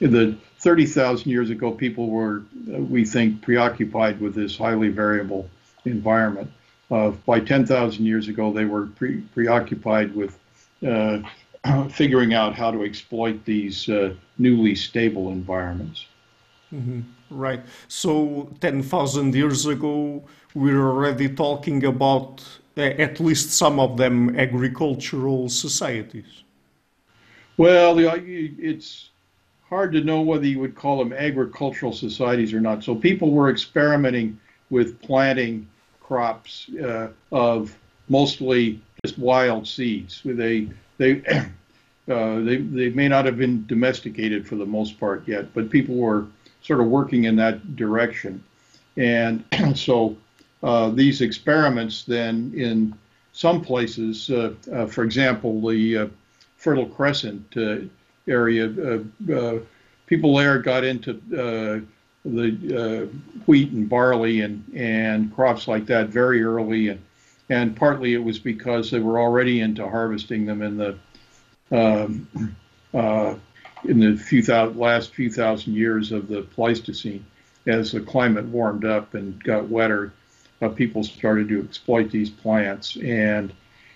[0.00, 2.42] in the 30,000 years ago, people were,
[2.72, 5.48] uh, we think, preoccupied with this highly variable
[5.84, 6.50] environment.
[6.90, 10.38] Uh, by 10,000 years ago, they were pre- preoccupied with
[11.90, 16.06] figuring out how to exploit these uh, newly stable environments.
[16.72, 17.00] Mm-hmm.
[17.30, 17.62] Right.
[17.88, 20.22] So 10,000 years ago,
[20.54, 22.44] we we're already talking about,
[22.76, 26.44] uh, at least some of them, agricultural societies.
[27.56, 29.10] Well, it's
[29.68, 32.84] hard to know whether you would call them agricultural societies or not.
[32.84, 34.38] So people were experimenting
[34.70, 35.68] with planting
[36.00, 37.76] crops uh, of
[38.08, 40.20] mostly just wild seeds.
[40.24, 41.22] They they
[42.08, 45.96] uh, they they may not have been domesticated for the most part yet, but people
[45.96, 46.26] were
[46.62, 48.42] sort of working in that direction,
[48.96, 50.16] and so
[50.62, 52.94] uh, these experiments then in
[53.32, 56.06] some places, uh, uh for example, the uh,
[56.56, 57.56] Fertile Crescent
[58.26, 59.04] area.
[60.06, 61.20] people there got into
[62.24, 63.10] the
[63.46, 67.00] wheat and barley and, and crops like that very early, and
[67.48, 70.98] and partly it was because they were already into harvesting them in the
[71.70, 72.56] um,
[72.92, 73.34] uh,
[73.84, 77.24] in the few thousand, last few thousand years of the Pleistocene.
[77.66, 80.12] As the climate warmed up and got wetter,
[80.60, 83.52] uh, people started to exploit these plants, and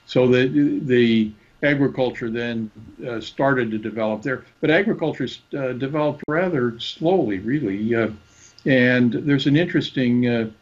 [0.07, 0.47] so the
[0.83, 1.33] the
[1.63, 2.71] agriculture then
[3.07, 4.45] uh, started to develop there.
[4.61, 7.95] But agriculture uh, developed rather slowly, really.
[7.95, 8.11] Uh,
[8.65, 10.53] and there's an interesting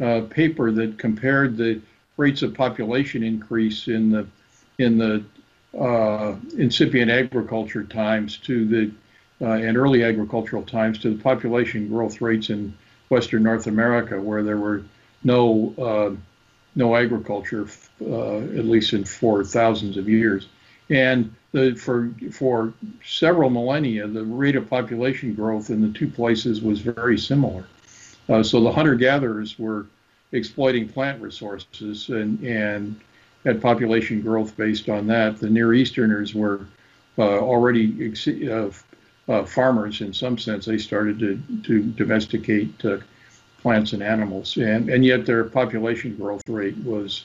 [0.00, 1.80] uh, paper that compared the
[2.16, 4.26] rates of population increase in the
[4.78, 5.24] in the
[5.78, 8.90] uh, incipient agriculture times to the
[9.42, 12.72] uh, and early agricultural times to the population growth rates in
[13.10, 14.82] Western North America, where there were
[15.24, 16.16] no uh,
[16.74, 17.68] no agriculture,
[18.02, 20.48] uh, at least in for thousands of years,
[20.90, 22.72] and the, for for
[23.04, 27.66] several millennia, the rate of population growth in the two places was very similar.
[28.28, 29.86] Uh, so the hunter-gatherers were
[30.32, 33.00] exploiting plant resources and, and
[33.44, 35.38] had population growth based on that.
[35.38, 36.66] The Near Easterners were
[37.18, 38.12] uh, already
[38.50, 38.70] uh,
[39.28, 40.66] uh, farmers in some sense.
[40.66, 42.98] They started to, to domesticate uh,
[43.62, 47.24] plants and animals, and, and yet their population growth rate was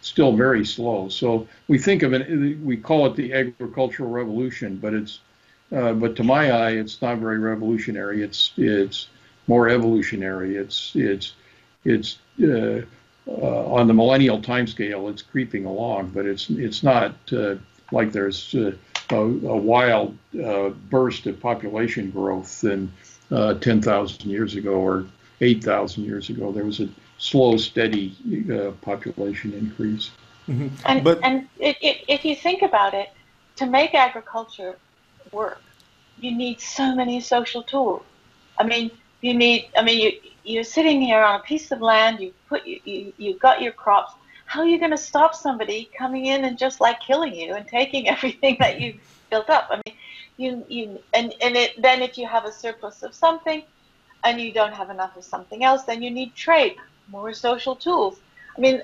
[0.00, 1.08] still very slow.
[1.08, 5.20] So we think of it, we call it the agricultural revolution, but it's,
[5.72, 8.22] uh, but to my eye, it's not very revolutionary.
[8.22, 9.08] It's it's
[9.48, 10.56] more evolutionary.
[10.56, 11.34] It's it's
[11.86, 12.82] it's uh,
[13.28, 17.56] uh, on the millennial timescale, it's creeping along, but it's it's not uh,
[17.92, 18.72] like there's uh,
[19.10, 22.92] a, a, wild uh, burst of population growth in
[23.30, 25.06] uh, 10,000 years ago or
[25.40, 26.52] 8,000 years ago.
[26.52, 28.16] There was a slow, steady
[28.82, 30.10] population increase.
[30.48, 30.68] Mm-hmm.
[30.84, 33.10] And, but, and it, it, if you think about it,
[33.56, 34.76] to make agriculture
[35.32, 35.60] work,
[36.20, 38.02] you need so many social tools.
[38.58, 40.12] I mean, you need, I mean, you,
[40.46, 43.72] you're sitting here on a piece of land, you put, you, you, you've got your
[43.72, 44.12] crops.
[44.46, 47.66] How are you going to stop somebody coming in and just like killing you and
[47.66, 49.68] taking everything that you built up?
[49.70, 49.96] I mean,
[50.36, 53.64] you, you, and, and it, then if you have a surplus of something
[54.22, 56.76] and you don't have enough of something else, then you need trade,
[57.08, 58.20] more social tools.
[58.56, 58.82] I mean,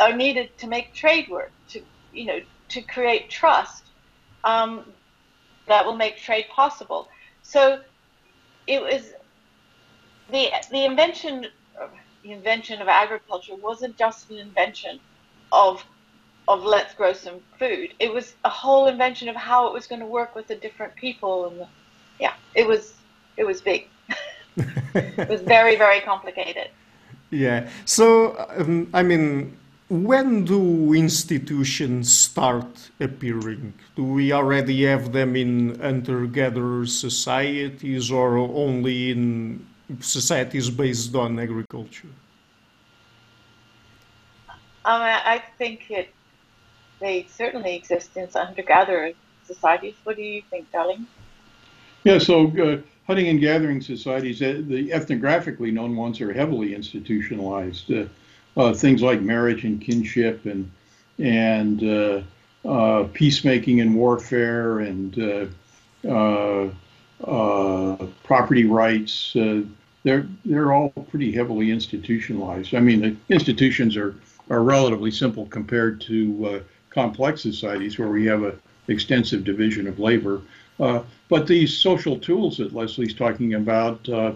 [0.00, 1.82] are needed to make trade work, to,
[2.12, 3.84] you know, to create trust
[4.44, 4.84] um,
[5.66, 7.08] that will make trade possible.
[7.42, 7.80] So
[8.66, 9.12] it was
[10.30, 11.46] the the invention
[12.22, 15.00] the invention of agriculture wasn't just an invention
[15.52, 15.84] of
[16.48, 17.94] of let's grow some food.
[17.98, 20.94] It was a whole invention of how it was going to work with the different
[20.96, 21.68] people, and the,
[22.18, 22.94] yeah, it was
[23.36, 23.88] it was big.
[24.94, 26.68] it was very very complicated.
[27.30, 27.68] Yeah.
[27.84, 29.56] So um, I mean,
[29.88, 33.74] when do institutions start appearing?
[33.96, 39.66] Do we already have them in hunter-gatherer societies, or only in
[40.00, 42.08] societies based on agriculture?
[44.84, 46.08] Um, I think it,
[47.00, 49.12] they certainly exist in hunter-gatherer
[49.44, 49.94] societies.
[50.04, 51.06] What do you think, darling?
[52.04, 57.92] Yeah, so uh, hunting and gathering societies, uh, the ethnographically known ones are heavily institutionalized.
[57.92, 58.04] Uh,
[58.56, 60.68] uh things like marriage and kinship and
[61.20, 62.20] and uh,
[62.68, 65.14] uh, peacemaking and warfare and
[68.24, 69.36] property rights
[70.02, 72.74] they're they're all pretty heavily institutionalized.
[72.74, 74.14] I mean, the institutions are
[74.48, 79.98] are relatively simple compared to uh, complex societies where we have an extensive division of
[79.98, 80.42] labor.
[80.78, 84.32] Uh, but these social tools that Lesley's talking about uh,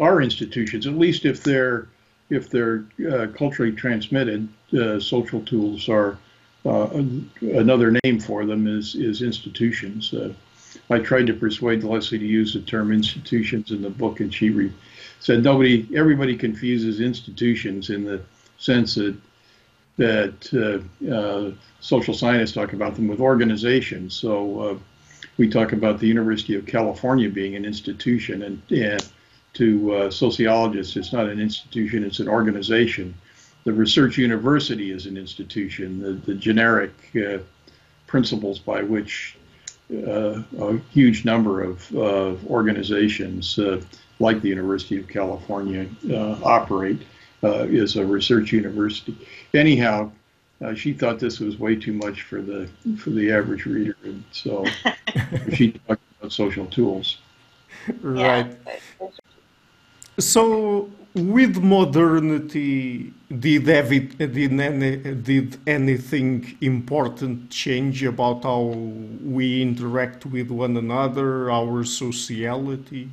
[0.00, 1.88] are institutions, at least if they're
[2.30, 4.48] if they're uh, culturally transmitted.
[4.76, 6.18] Uh, social tools are
[6.66, 6.88] uh,
[7.40, 10.12] another name for them is is institutions.
[10.90, 14.50] I tried to persuade Lesley to use the term institutions in the book, and she
[14.50, 14.72] re-
[15.20, 18.20] said nobody, everybody confuses institutions in the
[18.58, 19.16] sense that
[19.96, 24.14] that uh, uh, social scientists talk about them with organizations.
[24.14, 24.78] So uh,
[25.36, 29.08] we talk about the University of California being an institution, and, and
[29.54, 33.14] to uh, sociologists, it's not an institution; it's an organization.
[33.62, 36.00] The research university is an institution.
[36.00, 37.38] The, the generic uh,
[38.06, 39.36] principles by which
[39.92, 41.94] uh, a huge number of
[42.46, 43.58] organizations
[44.20, 47.02] like the University of California uh, operate
[47.42, 49.16] uh, is a research university.
[49.52, 50.10] Anyhow,
[50.64, 52.68] uh, she thought this was way too much for the
[52.98, 54.64] for the average reader, and so
[55.52, 57.18] she talked about social tools.
[58.00, 58.56] Right.
[60.18, 70.50] So, with modernity, did, did, any, did anything important change about how we interact with
[70.50, 73.08] one another, our sociality?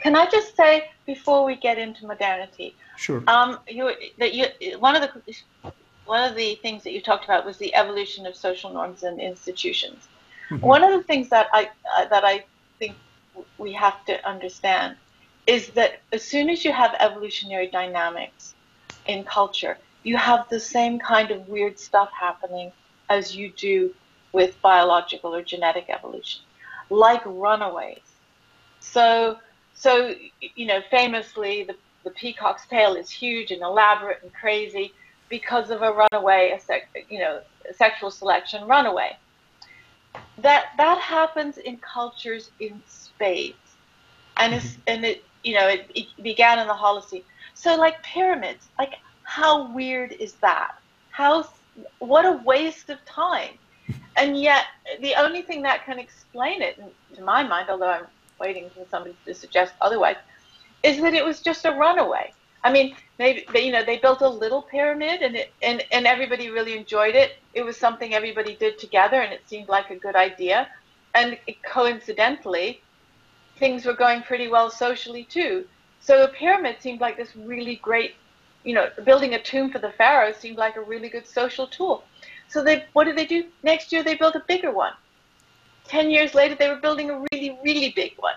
[0.00, 2.74] Can I just say before we get into modernity?
[2.96, 3.22] Sure.
[3.28, 4.46] Um, you, that you,
[4.80, 5.70] one of the
[6.04, 9.20] one of the things that you talked about was the evolution of social norms and
[9.20, 10.08] institutions.
[10.50, 10.66] Mm-hmm.
[10.66, 12.44] One of the things that I uh, that I
[12.80, 12.96] think
[13.58, 14.96] we have to understand
[15.46, 18.54] is that as soon as you have evolutionary dynamics
[19.06, 22.72] in culture, you have the same kind of weird stuff happening
[23.08, 23.92] as you do
[24.32, 26.42] with biological or genetic evolution,
[26.90, 28.00] like runaways.
[28.80, 29.38] So,
[29.74, 34.92] so you know, famously, the, the peacock's tail is huge and elaborate and crazy
[35.28, 37.40] because of a runaway, a sec, you know,
[37.76, 39.16] sexual selection runaway.
[40.38, 43.56] That that happens in cultures in spades,
[44.36, 44.80] and it's mm-hmm.
[44.88, 47.24] and it you know, it, it began in the Holocene.
[47.54, 50.72] So like pyramids, like how weird is that?
[51.10, 51.48] How
[51.98, 53.54] what a waste of time.
[54.14, 54.66] And yet
[55.00, 56.78] the only thing that can explain it,
[57.14, 58.06] to my mind, although I'm
[58.38, 60.16] waiting for somebody to suggest otherwise,
[60.82, 62.34] is that it was just a runaway.
[62.64, 66.06] I mean, maybe they, you know they built a little pyramid and it and, and
[66.06, 67.38] everybody really enjoyed it.
[67.54, 70.68] It was something everybody did together and it seemed like a good idea.
[71.14, 72.82] And it, coincidentally,
[73.62, 75.64] things were going pretty well socially too.
[76.00, 78.16] So the pyramid seemed like this really great,
[78.64, 82.02] you know, building a tomb for the pharaoh seemed like a really good social tool.
[82.48, 83.44] So they, what did they do?
[83.62, 84.94] Next year they built a bigger one.
[85.84, 88.34] Ten years later they were building a really, really big one.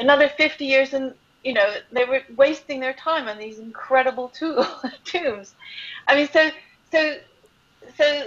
[0.00, 4.66] Another 50 years and, you know, they were wasting their time on these incredible tool,
[5.04, 5.54] tombs.
[6.08, 6.50] I mean, so,
[6.90, 7.16] so,
[7.96, 8.26] so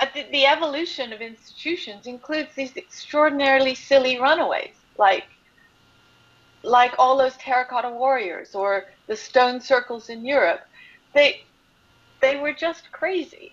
[0.00, 5.24] uh, the, the evolution of institutions includes these extraordinarily silly runaways, like
[6.62, 10.60] like all those terracotta warriors or the stone circles in Europe,
[11.14, 11.42] they
[12.20, 13.52] they were just crazy.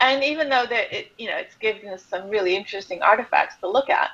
[0.00, 3.68] And even though that it, you know it's given us some really interesting artifacts to
[3.68, 4.10] look at,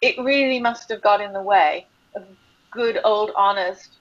[0.00, 2.24] it really must have got in the way of
[2.70, 3.96] good old honest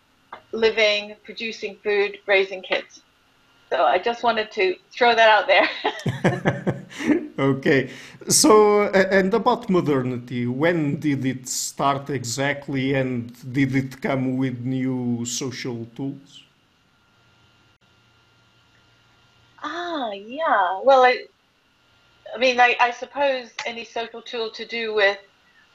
[0.52, 3.02] living, producing food, raising kids.
[3.70, 6.76] So I just wanted to throw that out there.
[7.40, 7.90] okay.
[8.28, 15.26] So, and about modernity, when did it start exactly and did it come with new
[15.26, 16.44] social tools?
[19.64, 20.82] Ah, yeah.
[20.84, 21.26] Well, I,
[22.36, 25.18] I mean, I, I suppose any social tool to do with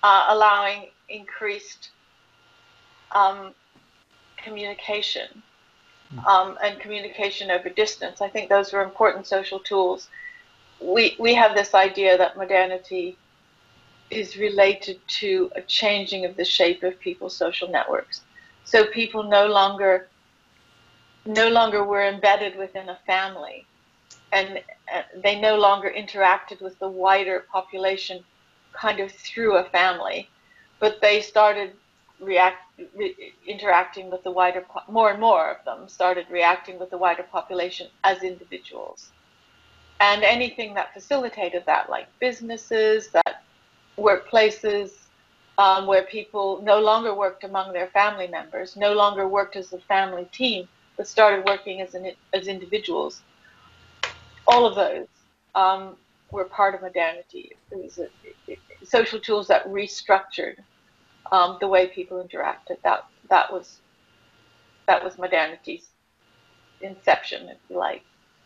[0.03, 1.91] uh, allowing increased
[3.13, 3.55] um,
[4.37, 5.43] communication
[6.27, 8.21] um, and communication over distance.
[8.21, 10.09] I think those were important social tools.
[10.81, 13.17] We, we have this idea that modernity
[14.11, 18.23] is related to a changing of the shape of people's social networks.
[18.65, 20.09] So people no longer
[21.25, 23.67] no longer were embedded within a family
[24.33, 24.61] and
[24.95, 28.23] uh, they no longer interacted with the wider population
[28.73, 30.29] kind of through a family,
[30.79, 31.73] but they started
[32.21, 32.59] react
[32.95, 33.15] re-
[33.47, 37.89] interacting with the wider more and more of them started reacting with the wider population
[38.05, 39.11] as individuals
[40.01, 43.45] and anything that facilitated that like businesses that
[43.99, 44.91] workplaces
[45.59, 49.81] um, where people no longer worked among their family members no longer worked as a
[49.81, 50.67] family team
[50.99, 53.23] but started working as an, as individuals
[54.47, 55.09] all of those
[55.55, 55.97] um,
[56.31, 58.07] were part of modernity it was a,
[58.47, 60.55] it, social tools that restructured
[61.33, 62.77] um, the way people interacted.
[62.85, 63.81] That that was
[64.87, 65.89] that was modernity's
[66.81, 68.05] inception, if you like.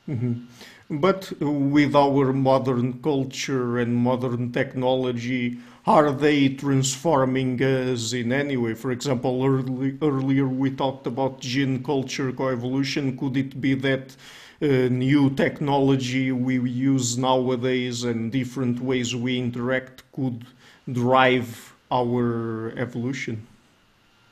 [0.08, 0.98] Mm-hmm.
[0.98, 8.74] But with our modern culture and modern technology, are they transforming us in any way?
[8.74, 13.16] For example, early, earlier we talked about gene culture coevolution.
[13.18, 14.16] Could it be that
[14.62, 20.44] uh, new technology we use nowadays and different ways we interact could
[20.90, 23.46] drive our evolution.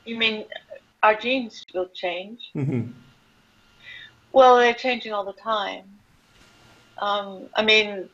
[0.04, 0.44] You mean
[1.02, 2.40] our genes will change?
[2.54, 2.90] Mm-hmm.
[4.38, 5.82] Well, they're changing all the time.
[6.98, 8.08] Um, I mean,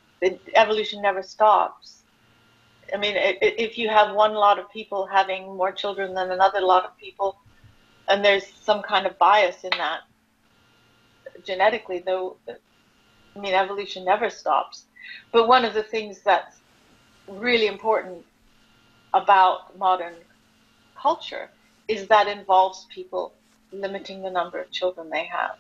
[0.55, 2.01] evolution never stops.
[2.95, 6.87] I mean, if you have one lot of people having more children than another lot
[6.87, 7.37] of people,
[8.09, 10.01] and there's some kind of bias in that
[11.45, 14.87] genetically, though, I mean, evolution never stops.
[15.31, 16.57] But one of the things that's
[17.29, 18.25] really important
[19.13, 20.15] about modern
[20.97, 21.51] culture
[21.87, 23.35] is that involves people
[23.73, 25.59] limiting the number of children they have.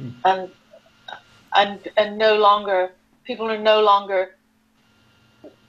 [0.00, 0.14] Mm.
[0.24, 0.50] And
[1.54, 2.92] and and no longer
[3.24, 4.36] people are no longer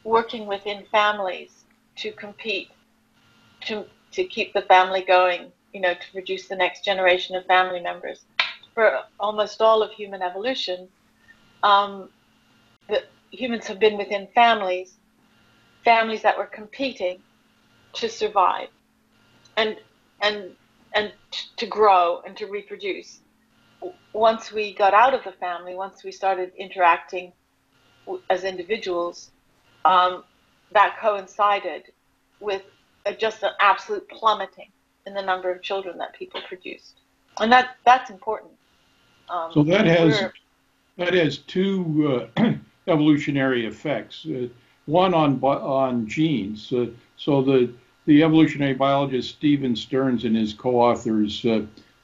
[0.03, 1.65] working within families
[1.97, 2.69] to compete
[3.67, 7.79] to to keep the family going you know, to produce the next generation of family
[7.79, 8.21] members.
[8.73, 10.87] For almost all of human evolution,
[11.63, 12.09] um,
[12.87, 14.95] the humans have been within families,
[15.83, 17.21] families that were competing
[17.93, 18.69] to survive,
[19.57, 19.77] and
[20.21, 20.51] and
[20.93, 21.11] and
[21.57, 23.19] to grow and to reproduce.
[24.13, 27.31] Once we got out of the family, once we started interacting
[28.29, 29.31] as individuals,
[29.85, 30.23] um,
[30.71, 31.91] that coincided
[32.39, 32.63] with
[33.05, 34.69] a, just an absolute plummeting
[35.05, 36.99] in the number of children that people produced,
[37.39, 38.51] and that that's important.
[39.29, 40.31] Um, so that has
[40.97, 42.53] that has two uh,
[42.87, 44.25] evolutionary effects.
[44.25, 44.47] Uh,
[44.85, 46.71] one on on genes.
[46.71, 47.73] Uh, so the
[48.05, 51.61] the evolutionary biologist Stephen Stearns and his co-authors uh,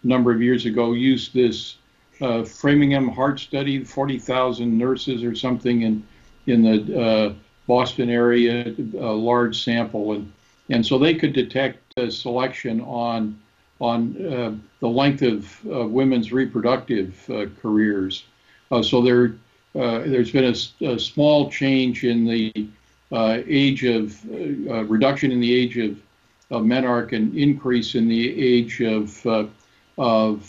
[0.07, 1.77] number of years ago used this
[2.21, 6.03] uh, Framingham heart study, 40,000 nurses or something in
[6.47, 7.33] in the uh,
[7.67, 10.31] Boston area, a large sample, and
[10.69, 13.37] and so they could detect selection on
[13.79, 18.23] on uh, the length of uh, women's reproductive uh, careers.
[18.81, 19.35] so there
[19.73, 22.51] there's been a, a, small change in the
[23.11, 24.17] age of
[24.89, 25.91] reduction in the age of,
[26.49, 29.21] of menarche and increase in the age of
[29.97, 30.43] of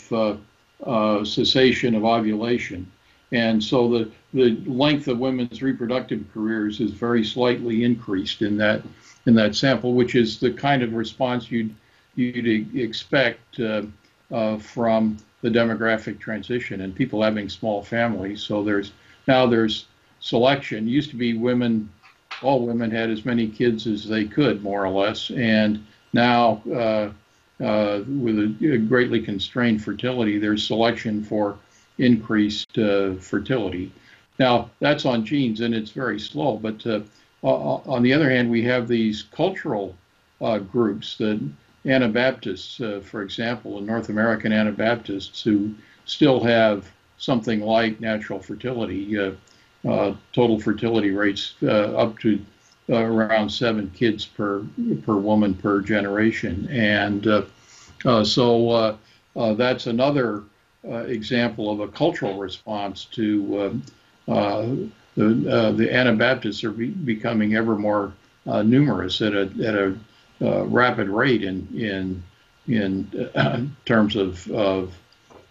[1.27, 2.89] cessation of ovulation.
[3.31, 8.81] And so the, the length of women's reproductive careers is very slightly increased in that
[9.25, 11.73] in that sample, which is the kind of response you'd
[12.15, 13.83] you'd expect uh,
[14.31, 18.41] uh, from the demographic transition and people having small families.
[18.41, 18.91] So there's
[19.27, 19.85] now there's
[20.19, 20.87] selection.
[20.87, 21.89] Used to be women,
[22.41, 27.13] all women had as many kids as they could, more or less, and now
[27.59, 31.57] uh, with a, a, greatly constrained fertility, there's selection for
[31.97, 33.91] increased uh, fertility.
[34.39, 37.01] Now that's on genes and it's very slow, but uh,
[37.43, 39.95] on the other hand, we have these cultural
[40.41, 41.39] uh, groups, the
[41.85, 45.73] Anabaptists, uh, for example, the North American Anabaptists, who
[46.05, 52.39] still have something like natural fertility, uh, total fertility rates up to
[52.89, 54.65] uh, around seven kids per
[55.03, 57.45] per woman per generation, and
[58.25, 58.97] so
[59.35, 60.43] that's another
[60.83, 63.81] example of a cultural response to
[65.19, 68.13] the, uh, the Anabaptists are be, becoming ever more
[68.47, 69.97] uh, numerous at a at a
[70.41, 72.23] uh, rapid rate in in
[72.67, 74.97] in uh, terms of, of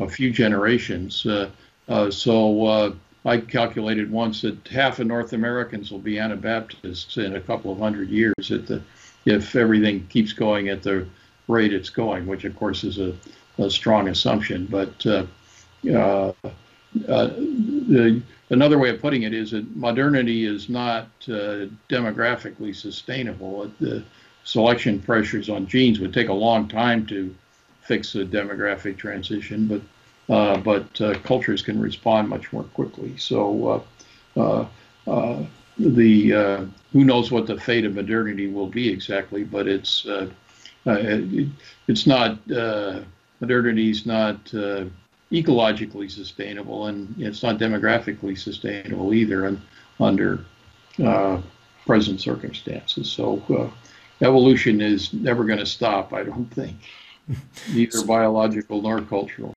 [0.00, 1.26] a few generations.
[1.26, 1.50] Uh,
[1.88, 7.40] uh, so I calculated once that half of North Americans will be Anabaptists in a
[7.40, 8.82] couple of hundred years the,
[9.24, 11.06] if everything keeps going at the
[11.48, 13.14] rate it's going, which of course is a,
[13.58, 14.66] a strong assumption.
[14.66, 15.26] But the
[18.50, 23.70] another way of putting it is that modernity is not uh, demographically sustainable.
[23.80, 24.02] The
[24.44, 27.34] selection pressures on genes would take a long time to
[27.82, 29.84] fix the demographic transition, but uh,
[30.28, 33.16] but uh, cultures can respond much more quickly.
[33.16, 33.84] So
[34.36, 34.66] uh, uh,
[35.10, 35.44] uh,
[35.78, 40.06] the who knows what the fate of modernity will be exactly, but it's
[40.86, 41.48] it,
[41.86, 42.46] it's not
[43.40, 44.44] modernity is not
[45.32, 49.60] ecologically sustainable, and it's not demographically sustainable either and
[50.00, 50.44] under
[51.04, 51.40] uh,
[51.86, 53.10] present circumstances.
[53.10, 56.76] So uh, evolution is never going to stop, I don't think,
[57.72, 59.54] neither biological nor cultural.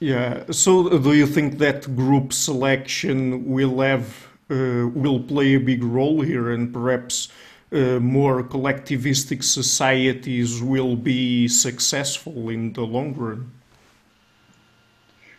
[0.00, 0.44] Yeah.
[0.50, 6.22] So, do you think that group selection will have uh, will play a big role
[6.22, 7.28] here, and perhaps
[7.70, 13.52] uh, more collectivistic societies will be successful in the long run?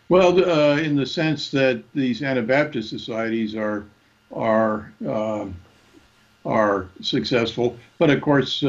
[0.10, 3.86] Well, uh, in the sense that these Anabaptist societies are
[4.32, 5.48] are uh,
[6.46, 8.64] are successful, but of course,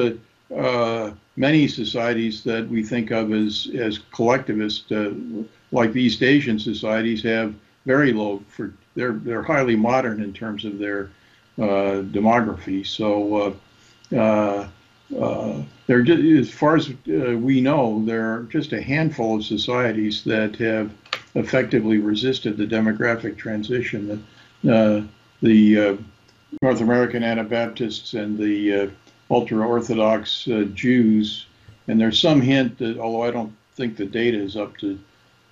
[0.53, 5.11] uh, uh many societies that we think of as as collectivist, uh,
[5.70, 7.55] like the East Asian societies, have
[7.86, 11.11] very low for they're they're highly modern in terms of their
[11.59, 12.86] uh, demography.
[12.86, 13.57] So.
[15.86, 16.00] there,
[16.38, 20.90] as far as we know, there are just a handful of societies that have
[21.34, 24.24] effectively resisted the demographic transition.
[24.68, 25.03] Uh,
[25.40, 25.96] the uh,
[26.61, 28.86] North American Anabaptists and the uh,
[29.31, 31.47] ultra Orthodox uh, Jews,
[31.89, 34.99] and there's some hint that, although I don't think the data is up to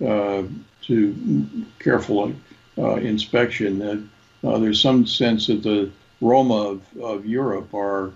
[0.07, 0.43] uh,
[0.83, 2.33] to careful
[2.79, 4.03] uh, inspection, that
[4.43, 5.91] there's some sense that the
[6.21, 8.12] Roma of, of Europe are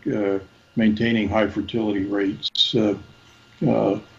[0.76, 2.74] maintaining high fertility rates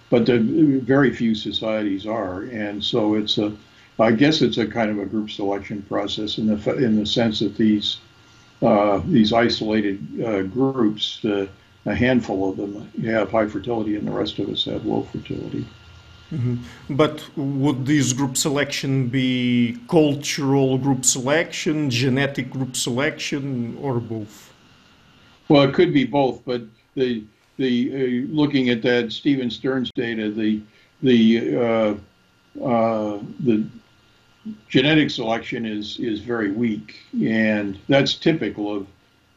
[0.09, 0.37] but the,
[0.83, 3.55] very few societies are, and so it's a,
[3.99, 7.39] I guess it's a kind of a group selection process in the in the sense
[7.39, 7.97] that these
[8.65, 11.47] uh, these isolated uh, groups uh,
[11.85, 15.65] a handful of them have high fertility, and the rest of us have low fertility.
[16.31, 16.95] Mm-hmm.
[16.95, 24.51] But would this group selection be cultural group selection, genetic group selection, or both?
[25.47, 26.63] Well, it could be both, but
[26.95, 27.23] the
[27.57, 30.61] the uh, looking at that Stephen Stearns data, the
[31.03, 31.93] the uh,
[32.65, 33.67] uh, the
[34.67, 38.87] genetic selection is is very weak, and that's typical of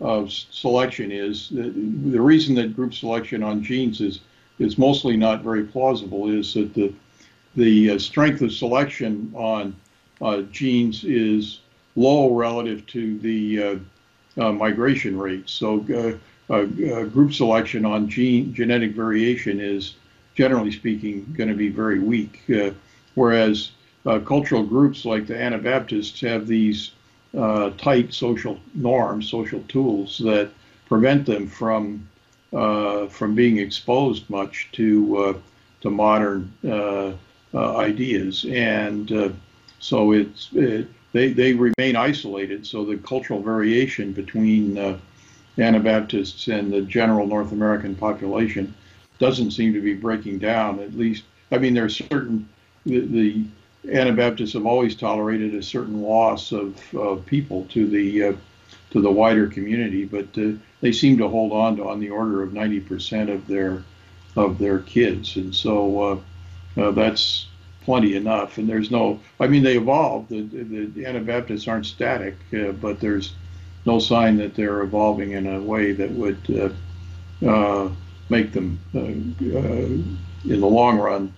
[0.00, 1.10] of selection.
[1.10, 1.70] Is the,
[2.10, 4.20] the reason that group selection on genes is
[4.58, 6.92] is mostly not very plausible is that the
[7.56, 9.74] the uh, strength of selection on
[10.20, 11.60] uh, genes is
[11.96, 13.76] low relative to the uh,
[14.38, 15.48] uh migration rate.
[15.48, 16.18] So
[16.50, 16.64] uh, uh,
[17.04, 19.94] group selection on gene genetic variation is
[20.34, 22.44] generally speaking going to be very weak,
[23.14, 23.72] whereas
[24.24, 26.92] cultural groups like the Anabaptists have these
[27.32, 30.50] tight social norms, social tools that
[30.88, 32.08] prevent them from
[32.52, 35.34] uh, from being exposed much to uh,
[35.82, 37.12] to modern uh,
[37.54, 39.36] ideas, and
[39.80, 42.66] so it's it, they they remain isolated.
[42.66, 44.98] So the cultural variation between
[45.58, 48.74] Anabaptists and the general North American population
[49.18, 50.78] doesn't seem to be breaking down.
[50.78, 52.48] At least, I mean, there's certain
[52.86, 53.44] the, the
[53.90, 58.32] Anabaptists have always tolerated a certain loss of, of people to the uh,
[58.90, 62.42] to the wider community, but uh, they seem to hold on to on the order
[62.42, 63.82] of 90% of their
[64.36, 66.22] of their kids, and so
[66.76, 67.46] uh, uh, that's
[67.82, 68.58] plenty enough.
[68.58, 70.28] And there's no, I mean, they evolved.
[70.28, 73.34] The, the, the Anabaptists aren't static, uh, but there's
[73.86, 76.74] no sign that they're evolving in a way that would
[77.46, 77.88] uh,
[78.28, 80.14] make them, in
[80.60, 81.32] the long run,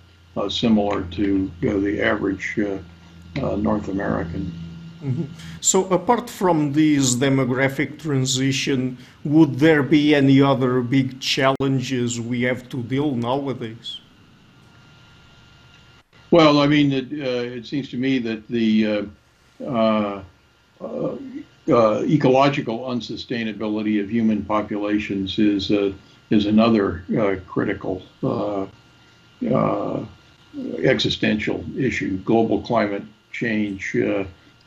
[0.48, 2.58] similar to the average
[3.36, 4.52] North American.
[5.02, 5.24] Mm-hmm.
[5.62, 12.68] So, apart from this demographic transition, would there be any other big challenges we have
[12.68, 14.00] to deal nowadays?
[16.30, 19.08] Well, I mean, it, uh, it seems to me that the
[19.60, 20.22] uh, uh,
[21.68, 25.92] uh ecological unsustainability of human populations is uh,
[26.28, 28.02] is another uh, critical
[30.78, 32.18] existential issue.
[32.18, 33.94] Global climate change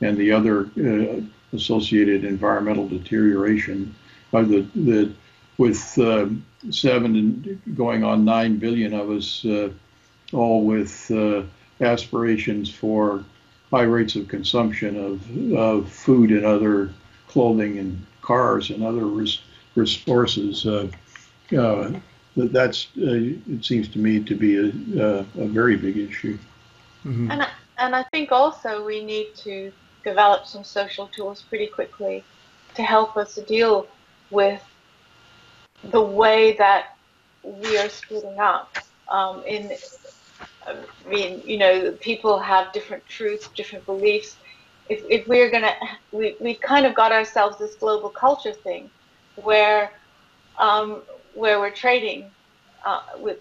[0.03, 1.21] and the other uh,
[1.53, 3.95] associated environmental deterioration.
[4.33, 5.13] Uh, the, the,
[5.57, 6.27] with uh,
[6.71, 9.69] seven and going on nine billion of us, uh,
[10.33, 11.43] all with uh,
[11.81, 13.23] aspirations for
[13.69, 16.91] high rates of consumption of, of food and other
[17.27, 19.41] clothing and cars and other res-
[19.75, 20.65] resources.
[22.35, 26.37] Uh, that's it seems to me to be a, a very big issue.
[27.05, 27.31] Mm-hmm.
[27.31, 29.71] And I, and I think also we need to
[30.03, 32.23] develop some social tools pretty quickly
[32.75, 33.87] to help us deal
[34.31, 34.61] with
[35.83, 36.97] the way that
[37.43, 38.77] we are splitting up.
[39.09, 39.71] Um, in,
[40.65, 40.75] I
[41.07, 44.37] mean, you know, people have different truths, different beliefs.
[44.89, 45.73] If, if we're gonna,
[46.11, 48.89] we we kind of got ourselves this global culture thing,
[49.35, 49.91] where
[50.57, 51.01] um,
[51.33, 52.29] where we're trading
[52.85, 53.39] uh, with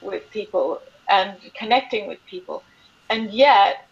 [0.00, 2.62] with people and connecting with people,
[3.10, 3.88] and yet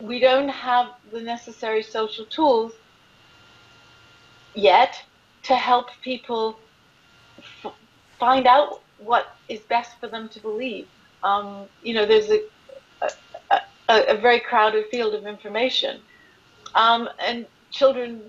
[0.00, 2.72] we don't have the necessary social tools
[4.54, 5.02] yet
[5.42, 6.58] to help people
[7.38, 7.74] f-
[8.18, 10.86] find out what is best for them to believe.
[11.22, 12.40] Um, you know, there's a,
[13.02, 16.00] a, a, a, very crowded field of information,
[16.74, 18.22] um, and children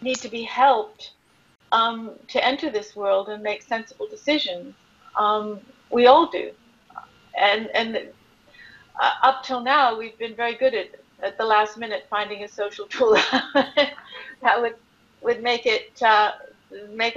[0.00, 1.12] need to be helped
[1.72, 4.74] um, to enter this world and make sensible decisions.
[5.16, 5.60] Um,
[5.90, 6.52] we all do,
[7.38, 7.96] and and
[9.00, 10.88] uh, up till now, we've been very good at,
[11.22, 13.12] at the last minute finding a social tool
[13.54, 14.76] that would
[15.22, 16.32] would make it uh,
[16.90, 17.16] make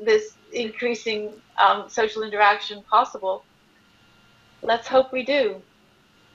[0.00, 3.44] this increasing um, social interaction possible.
[4.62, 5.60] Let's hope we do.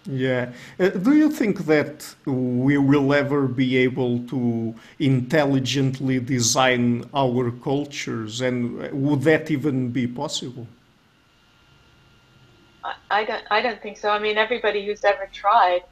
[0.05, 0.51] Yeah.
[0.79, 8.41] Uh, do you think that we will ever be able to intelligently design our cultures,
[8.41, 10.67] and would that even be possible?
[13.11, 13.43] I don't.
[13.51, 14.09] I don't think so.
[14.09, 15.83] I mean, everybody who's ever tried.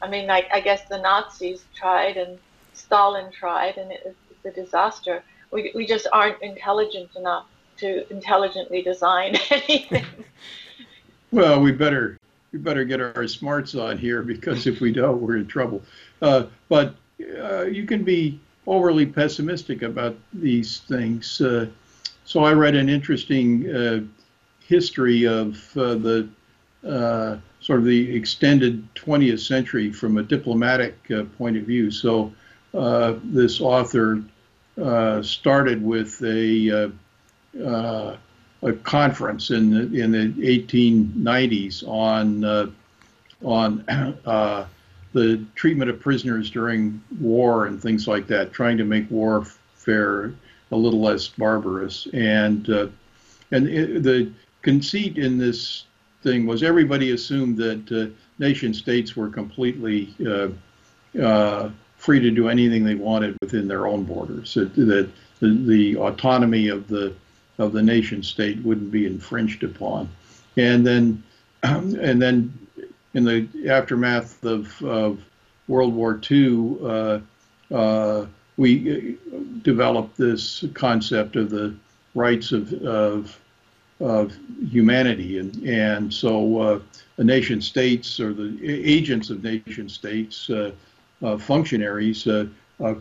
[0.00, 2.38] I mean, I, I guess the Nazis tried and
[2.72, 5.22] Stalin tried, and it, it's a disaster.
[5.52, 7.46] We we just aren't intelligent enough
[7.76, 10.06] to intelligently design anything.
[11.30, 12.18] well, we better
[12.52, 15.82] we better get our smarts on here because if we don't, we're in trouble.
[16.20, 16.94] Uh, but
[17.40, 21.40] uh, you can be overly pessimistic about these things.
[21.40, 21.66] Uh,
[22.24, 24.00] so I read an interesting uh,
[24.60, 26.28] history of uh, the
[26.86, 30.96] uh, sort of the extended 20th century from a diplomatic
[31.38, 31.90] point of view.
[31.90, 32.32] So
[33.24, 34.22] this author
[35.22, 36.92] started with a
[38.62, 40.28] a conference in the in the
[40.60, 42.66] 1890s on uh,
[43.42, 43.84] on
[44.26, 44.66] uh,
[45.12, 50.32] the treatment of prisoners during war and things like that, trying to make warfare
[50.70, 52.06] a little less barbarous.
[52.12, 52.88] And uh,
[53.50, 54.32] and it, the
[54.62, 55.84] conceit in this
[56.22, 60.14] thing was everybody assumed that uh, nation states were completely
[61.20, 64.54] uh, free to do anything they wanted within their own borders.
[64.54, 65.10] That, that
[65.40, 67.14] the, the autonomy of the
[67.62, 70.08] of the nation state wouldn't be infringed upon.
[70.56, 71.22] And then,
[71.62, 72.52] and then,
[73.14, 75.22] in the aftermath of, of
[75.68, 77.20] World War II, uh,
[77.72, 81.74] uh, we uh, developed this concept of the
[82.14, 83.40] rights of of,
[84.00, 84.36] of
[84.70, 86.80] humanity, and and so uh,
[87.16, 90.72] the nation states or the agents of nation states, uh,
[91.22, 92.26] uh, functionaries,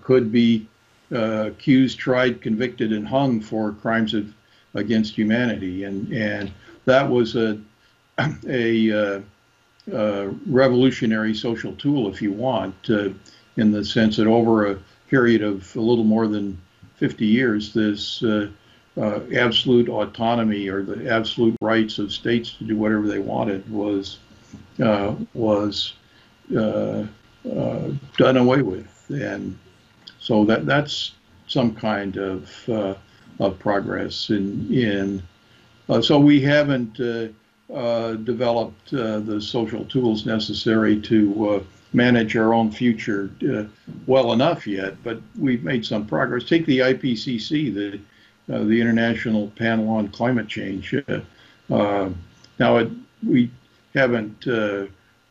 [0.04, 0.68] could be
[1.12, 4.34] accused, tried, convicted, and hung for crimes of
[4.74, 6.52] against humanity, and and
[6.86, 7.60] that was a
[8.48, 9.22] a, uh,
[9.92, 13.10] a revolutionary social tool, if you want, uh,
[13.58, 14.78] in the sense that over a
[15.10, 16.60] period of a little more than
[16.96, 18.50] 50 years, this uh,
[18.98, 24.20] uh, absolute autonomy or the absolute rights of states to do whatever they wanted was
[24.84, 25.94] uh, was
[26.58, 27.04] uh,
[28.18, 29.58] done away with, and
[30.20, 31.14] so that that's
[31.48, 32.98] some kind of
[33.40, 35.24] of progress in in.
[35.90, 37.28] Uh, so we haven't uh,
[37.74, 41.64] uh, developed uh, the social tools necessary to uh,
[41.94, 43.64] manage our own future uh,
[44.08, 46.44] well enough yet, but we've made some progress.
[46.44, 48.00] Take the IPCC, the
[48.48, 50.94] the International Panel on Climate Change.
[51.70, 52.92] now, it,
[53.26, 53.50] we
[53.96, 54.46] haven't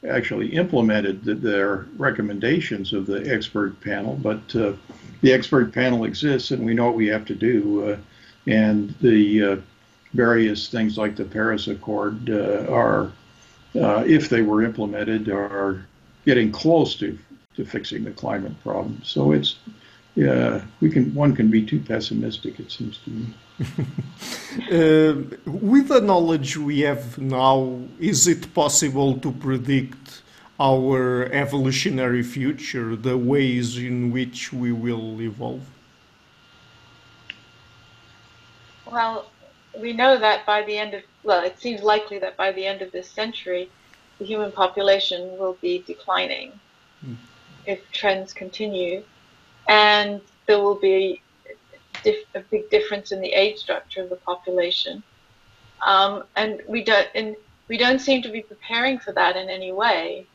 [0.08, 4.72] actually implemented the, their recommendations of the expert panel, but uh,
[5.20, 7.84] the expert panel exists and we know what we have to do.
[7.84, 7.96] Uh,
[8.46, 9.56] and the uh,
[10.14, 13.12] various things like the Paris Accord uh, are,
[13.76, 15.86] uh, if they were implemented, are
[16.24, 17.18] getting close to,
[17.56, 19.00] to fixing the climate problem.
[19.04, 19.56] So it's
[20.20, 22.60] yeah, we can one can be too pessimistic.
[22.60, 23.26] It seems to me.
[24.78, 25.14] uh,
[25.46, 30.22] with the knowledge we have now, is it possible to predict
[30.58, 35.66] our evolutionary future, the ways in which we will evolve?
[38.92, 39.24] Well,
[39.78, 42.82] we know that by the end of, well, it seems likely that by the end
[42.82, 43.70] of this century,
[44.18, 46.52] the human population will be declining
[47.06, 47.16] mm.
[47.66, 49.02] if trends continue.
[49.70, 51.22] And there will be
[52.04, 55.02] a big difference in the age structure of the population.
[55.86, 57.36] Um, and we don't, and
[57.68, 60.26] we don't seem to be preparing for that in any way.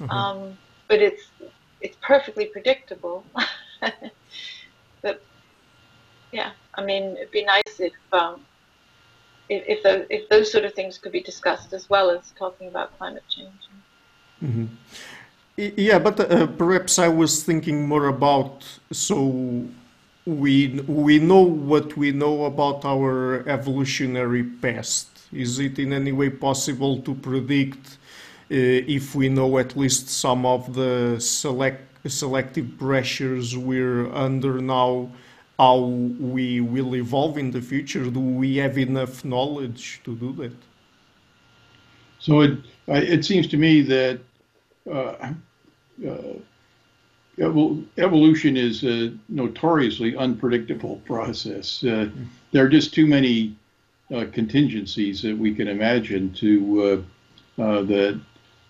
[0.00, 0.10] Mm-hmm.
[0.10, 0.58] Um,
[0.88, 1.22] but it's
[1.80, 3.24] it's perfectly predictable.
[5.02, 5.22] but
[6.32, 8.44] yeah, I mean, it'd be nice if um,
[9.48, 12.66] if if those, if those sort of things could be discussed as well as talking
[12.66, 13.62] about climate change.
[14.42, 14.66] Mm-hmm.
[15.56, 19.64] Yeah, but uh, perhaps I was thinking more about so
[20.26, 25.08] we we know what we know about our evolutionary past.
[25.32, 27.96] Is it in any way possible to predict
[28.50, 35.10] uh, if we know at least some of the select selective pressures we're under now?
[35.58, 35.78] How
[36.20, 38.10] we will evolve in the future?
[38.10, 40.52] Do we have enough knowledge to do that?
[42.18, 44.20] So it it seems to me that.
[44.90, 45.34] Uh,
[46.04, 46.34] uh,
[47.38, 51.84] evolution is a notoriously unpredictable process.
[51.84, 52.08] Uh,
[52.52, 53.54] there are just too many
[54.14, 57.04] uh, contingencies that we can imagine to
[57.58, 58.20] uh, uh that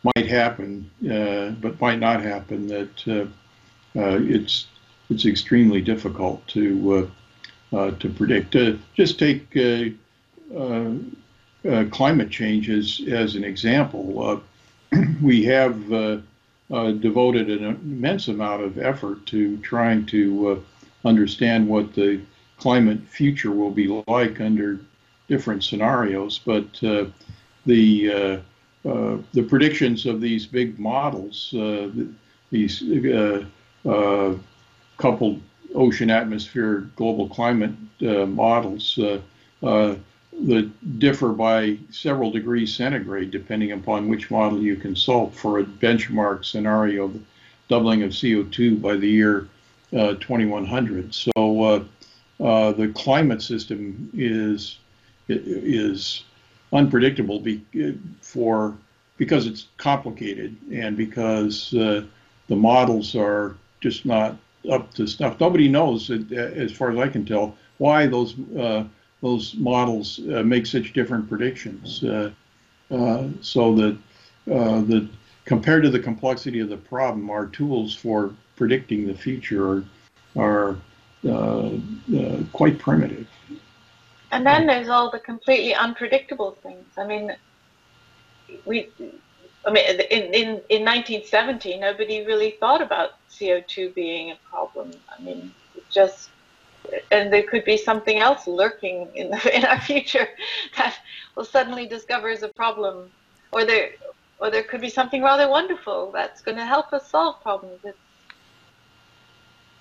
[0.02, 2.66] might happen, uh, but might not happen.
[2.66, 3.26] That uh,
[3.94, 4.66] it's
[5.10, 7.10] it's extremely difficult to
[7.70, 8.56] to predict.
[8.94, 9.50] just take
[11.90, 14.42] climate change as, as an example.
[15.22, 16.18] we have uh,
[16.68, 22.20] devoted an immense amount of effort to trying to uh, understand what the
[22.58, 24.80] climate future will be like under
[25.28, 26.40] different scenarios.
[26.44, 27.06] But uh,
[27.64, 31.90] the uh, uh, the predictions of these big models, uh,
[32.50, 32.82] these
[34.96, 35.40] coupled
[35.74, 38.98] ocean atmosphere global climate models,
[40.44, 46.44] that differ by several degrees centigrade depending upon which model you consult for a benchmark
[46.44, 47.20] scenario of
[47.68, 49.48] doubling of CO2 by the year
[49.96, 51.14] uh, 2100.
[51.14, 51.84] So uh,
[52.42, 54.78] uh, the climate system is
[55.28, 56.22] is
[56.72, 57.64] unpredictable be,
[58.20, 58.76] for
[59.16, 62.04] because it's complicated and because uh,
[62.48, 64.36] the models are just not
[64.70, 65.40] up to snuff.
[65.40, 68.84] Nobody knows, as far as I can tell, why those uh,
[69.22, 72.04] those models uh, make such different predictions.
[72.04, 72.30] Uh,
[72.90, 73.98] uh, so that
[74.46, 75.08] the
[75.44, 79.84] compared to the complexity of the problem, our tools for predicting the future
[80.36, 80.76] are,
[81.28, 81.70] are
[82.52, 83.28] quite primitive.
[84.32, 86.84] And then there's all the completely unpredictable things.
[86.98, 87.36] I mean,
[88.64, 88.90] we,
[89.66, 94.92] I mean, in, in, in 1970, nobody really thought about CO2 being a problem.
[95.16, 95.52] I mean,
[95.90, 96.30] just
[97.10, 100.28] and there could be something else lurking in, the, in our future
[100.76, 100.96] that
[101.34, 103.10] will suddenly discover as a problem,
[103.52, 103.90] or there,
[104.38, 107.80] or there could be something rather wonderful that's going to help us solve problems.
[107.84, 107.98] It's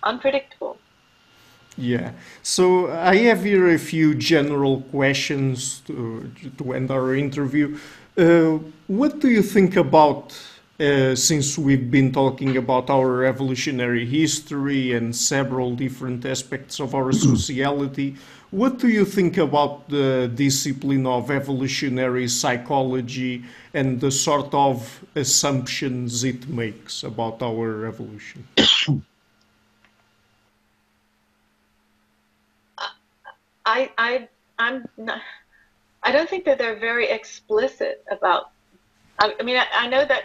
[0.03, 0.77] unpredictable.
[1.77, 2.11] Yeah.
[2.41, 7.77] So I have here a few general questions to, to end our interview.
[8.17, 10.33] Uh, what do you think about
[10.79, 17.11] uh, since we've been talking about our evolutionary history and several different aspects of our
[17.31, 18.15] sociality,
[18.51, 23.43] what do you think about the discipline of evolutionary psychology
[23.73, 28.47] and the sort of assumptions it makes about our evolution?
[33.65, 34.27] I, I,
[34.59, 35.21] I'm not,
[36.03, 38.51] I don't think that they're very explicit about
[39.19, 40.23] I, I mean, I, I know that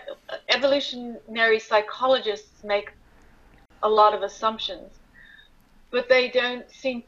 [0.48, 2.92] evolutionary psychologists make
[3.82, 4.92] a lot of assumptions,
[5.90, 7.02] but they don't seem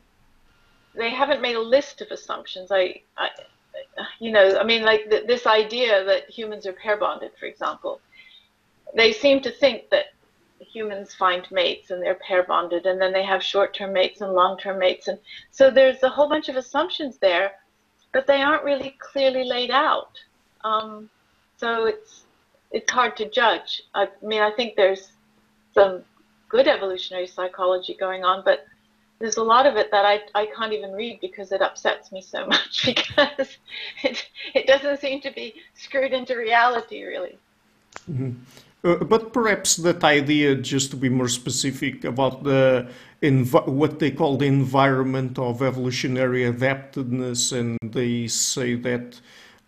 [0.95, 2.71] they haven't made a list of assumptions.
[2.71, 3.29] I, I
[4.21, 8.01] you know, I mean, like th- this idea that humans are pair bonded, for example,
[8.95, 10.07] they seem to think that
[10.61, 14.33] humans find mates and they're pair bonded, and then they have short term mates and
[14.33, 15.19] long term mates, and
[15.51, 17.53] so there's a whole bunch of assumptions there,
[18.13, 20.11] but they aren't really clearly laid out.
[20.65, 21.09] Um,
[21.63, 22.25] so it's
[22.73, 23.83] it's hard to judge.
[23.95, 25.13] I mean, I think there's
[25.75, 26.03] some
[26.49, 28.67] good evolutionary psychology going on, but
[29.21, 32.21] there's a lot of it that I, I can't even read because it upsets me
[32.21, 33.49] so much because
[34.03, 34.17] it,
[34.55, 37.39] it doesn't seem to be screwed into reality, really.
[38.11, 38.33] Mm-hmm.
[38.85, 42.89] Uh, but perhaps that idea, just to be more specific about the
[43.23, 49.21] env- what they call the environment of evolutionary adaptedness, and they say that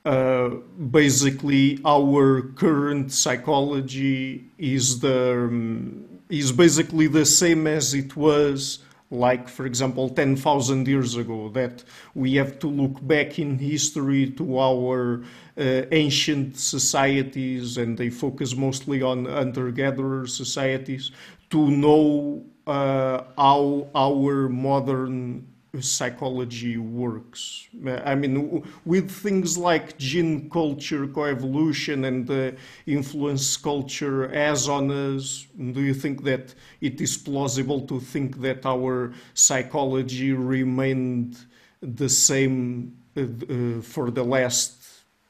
[0.04, 0.50] uh,
[0.90, 9.48] basically our current psychology is the um, is basically the same as it was like
[9.48, 15.22] for example 10,000 years ago that we have to look back in history to our
[15.56, 21.12] uh, ancient societies and they focus mostly on hunter-gatherer societies
[21.50, 25.46] to know uh, how our modern
[25.80, 27.68] psychology works.
[28.04, 32.56] I mean, with things like gene culture, coevolution, and the
[32.86, 38.64] influence culture as on us, do you think that it is plausible to think that
[38.66, 41.38] our psychology remained
[41.80, 44.84] the same uh, uh, for the last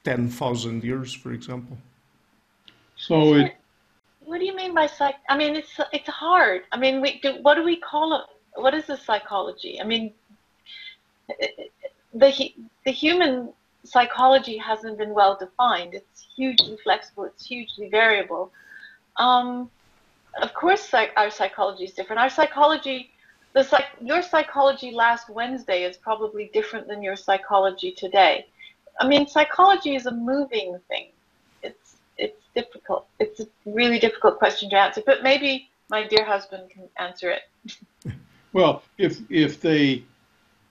[0.04, 1.76] 10,000 years, for example?
[2.96, 3.54] So it.
[4.24, 5.16] What do you mean by psych?
[5.28, 6.62] I mean, it's it's hard.
[6.72, 8.24] I mean, we do, what do we call it?
[8.60, 9.80] What is the psychology?
[9.80, 10.12] I mean,
[12.14, 13.52] the the human
[13.84, 15.94] psychology hasn't been well defined.
[15.94, 17.24] It's hugely flexible.
[17.24, 18.50] It's hugely variable.
[19.16, 19.70] Um,
[20.40, 22.20] of course, our psychology is different.
[22.20, 23.10] Our psychology,
[23.52, 28.46] the psych, your psychology last Wednesday is probably different than your psychology today.
[29.00, 31.08] I mean, psychology is a moving thing.
[31.62, 33.06] It's it's difficult.
[33.20, 35.02] It's a really difficult question to answer.
[35.04, 37.42] But maybe my dear husband can answer it.
[38.52, 40.04] well, if if they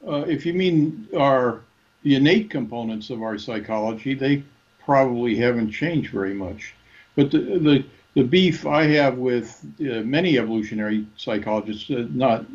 [0.08, 1.62] uh, if you mean our
[2.04, 4.44] the innate components of our psychology, they
[4.84, 6.74] probably haven't changed very much.
[7.16, 7.86] But the the,
[8.16, 12.46] the beef I have with uh, many evolutionary psychologists, uh, not,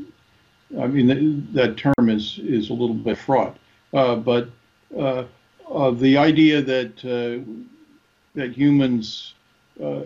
[0.78, 3.56] I mean th- that term is is a little bit fraught,
[3.94, 4.48] uh, but
[4.96, 5.24] uh,
[5.92, 7.44] the idea that uh,
[8.34, 9.34] that humans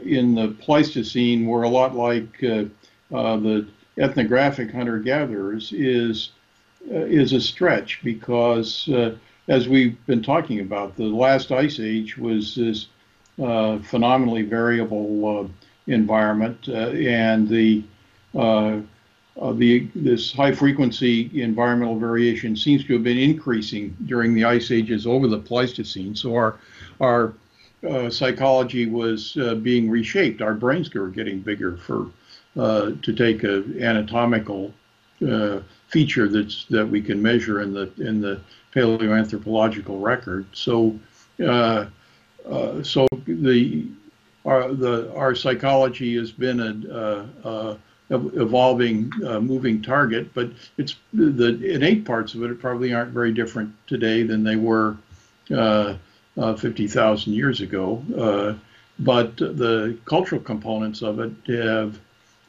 [0.04, 3.66] in the Pleistocene were a lot like the
[3.98, 6.41] ethnographic hunter-gatherers is uh,
[6.90, 9.14] is a stretch because, uh,
[9.48, 12.86] as we've been talking about, the last ice age was this
[13.42, 15.50] uh, phenomenally variable
[15.86, 17.82] environment, and the
[18.34, 18.80] uh,
[19.54, 25.06] the this high frequency environmental variation seems to have been increasing during the ice ages
[25.06, 26.14] over the Pleistocene.
[26.14, 26.58] So our
[27.00, 27.32] our
[27.88, 30.42] uh, psychology was uh, being reshaped.
[30.42, 32.10] Our brains were getting bigger for
[32.54, 34.74] to take an anatomical
[35.92, 38.40] feature that's that we can measure in the in the
[38.74, 40.46] paleoanthropological record.
[40.52, 40.98] So,
[41.44, 41.86] uh,
[42.48, 43.86] uh, so the
[44.44, 47.78] our the our psychology has been a, a,
[48.10, 53.74] evolving uh, moving target, but it's the innate parts of it probably aren't very different
[53.86, 54.96] today than they were
[55.50, 55.94] uh,
[56.36, 58.02] uh, 50,000 years ago.
[58.16, 58.54] Uh,
[58.98, 61.98] but the cultural components of it have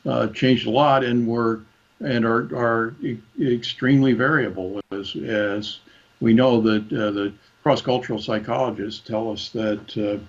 [0.05, 1.61] uh, changed a lot and were
[2.03, 5.79] and are, are e- extremely variable as, as
[6.19, 10.19] we know that uh, the cross-cultural psychologists tell us that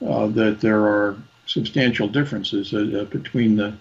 [0.00, 1.16] that there are
[1.46, 3.74] substantial differences uh, between the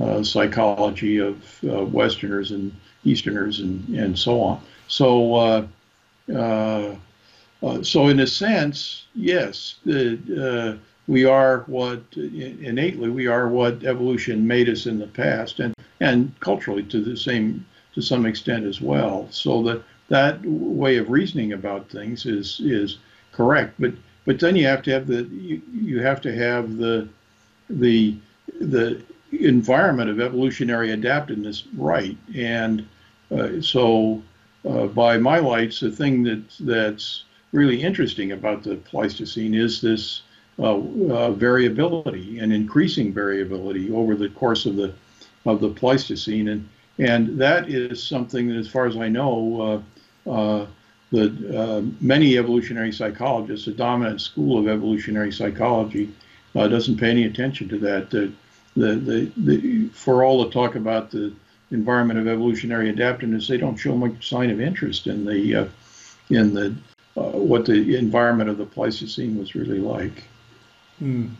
[0.00, 2.72] uh, psychology of uh, Westerners and
[3.04, 4.60] Easterners and, and so on.
[4.86, 5.66] So, uh,
[6.32, 6.94] uh,
[7.62, 14.46] uh, so in a sense, yes, the, we are what innately we are what evolution
[14.46, 17.64] made us in the past, and and culturally to the same
[17.94, 19.28] to some extent as well.
[19.30, 22.98] So that that way of reasoning about things is is
[23.32, 23.92] correct, but
[24.24, 27.08] but then you have to have the you, you have to have the
[27.70, 28.16] the
[28.60, 29.02] the
[29.32, 32.16] environment of evolutionary adaptiveness right.
[32.34, 32.86] And
[33.30, 34.22] uh, so,
[34.68, 40.22] uh, by my lights, the thing that that's really interesting about the Pleistocene is this
[40.58, 44.92] uh, uh variability and increasing variability over the course of the
[45.48, 46.68] of the Pleistocene, and
[46.98, 49.82] and that is something that, as far as I know,
[50.26, 50.66] uh, uh,
[51.10, 56.12] the uh, many evolutionary psychologists, the dominant school of evolutionary psychology,
[56.54, 58.10] doesn't pay any attention to that.
[58.10, 58.32] The,
[58.76, 61.32] the, the, the, for all the talk about the
[61.70, 65.66] environment of evolutionary adaptiveness, they don't show much sign of interest in the uh,
[66.30, 66.74] in the
[67.16, 70.24] uh, what the environment of the Pleistocene was really like.
[71.02, 71.30] Mm.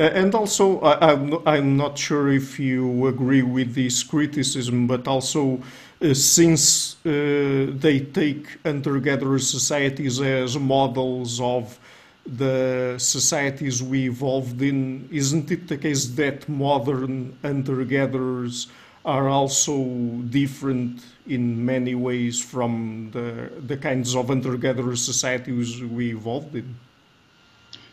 [0.00, 5.06] And also, I, am not, I'm not sure if you agree with this criticism, but
[5.06, 5.60] also
[6.00, 11.78] uh, since uh, they take hunter-gatherer societies as models of
[12.24, 18.68] the societies we evolved in, isn't it the case that modern hunter-gatherers
[19.04, 19.84] are also
[20.30, 26.74] different in many ways from the, the kinds of hunter-gatherer societies we evolved in?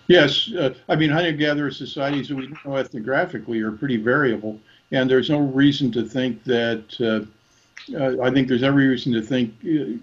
[0.07, 4.59] Yes, uh, I mean hunter-gatherer societies that we know ethnographically are pretty variable,
[4.91, 9.21] and there's no reason to think that uh, uh, I think there's every reason to
[9.21, 9.97] think uh,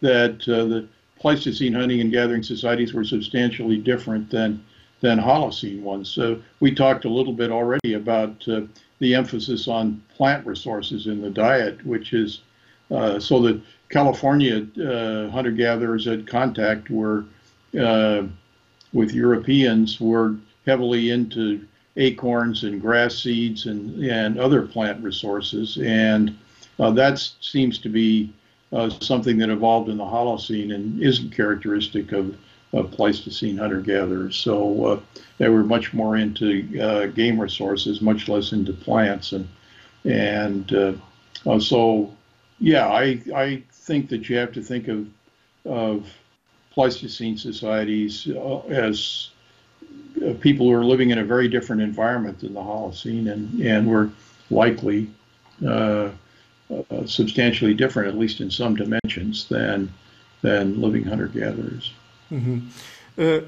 [0.00, 0.88] that uh, the
[1.20, 4.62] Pleistocene hunting and gathering societies were substantially different than
[5.00, 6.08] than Holocene ones.
[6.08, 8.62] So we talked a little bit already about uh,
[8.98, 12.40] the emphasis on plant resources in the diet, which is
[12.90, 17.24] uh, so that California uh, hunter-gatherers at contact were
[18.94, 21.66] with Europeans were heavily into
[21.96, 25.76] acorns and grass seeds and, and other plant resources.
[25.82, 26.38] And
[26.78, 28.32] uh, that seems to be
[28.72, 32.36] uh, something that evolved in the Holocene and isn't characteristic of,
[32.72, 34.36] of Pleistocene hunter-gatherers.
[34.36, 35.00] So uh,
[35.38, 39.32] they were much more into uh, game resources, much less into plants.
[39.32, 39.48] And,
[40.04, 40.92] and uh,
[41.46, 42.12] uh, so,
[42.58, 45.06] yeah, I, I think that you have to think of,
[45.64, 46.08] of
[46.74, 48.28] Pleistocene societies
[48.68, 49.30] as
[50.40, 54.10] people who are living in a very different environment than the Holocene and, and were
[54.50, 55.10] likely
[55.66, 56.10] uh,
[56.70, 59.92] uh, substantially different, at least in some dimensions, than
[60.42, 61.92] than living hunter gatherers.
[62.30, 62.58] Mm-hmm.
[63.16, 63.40] Uh,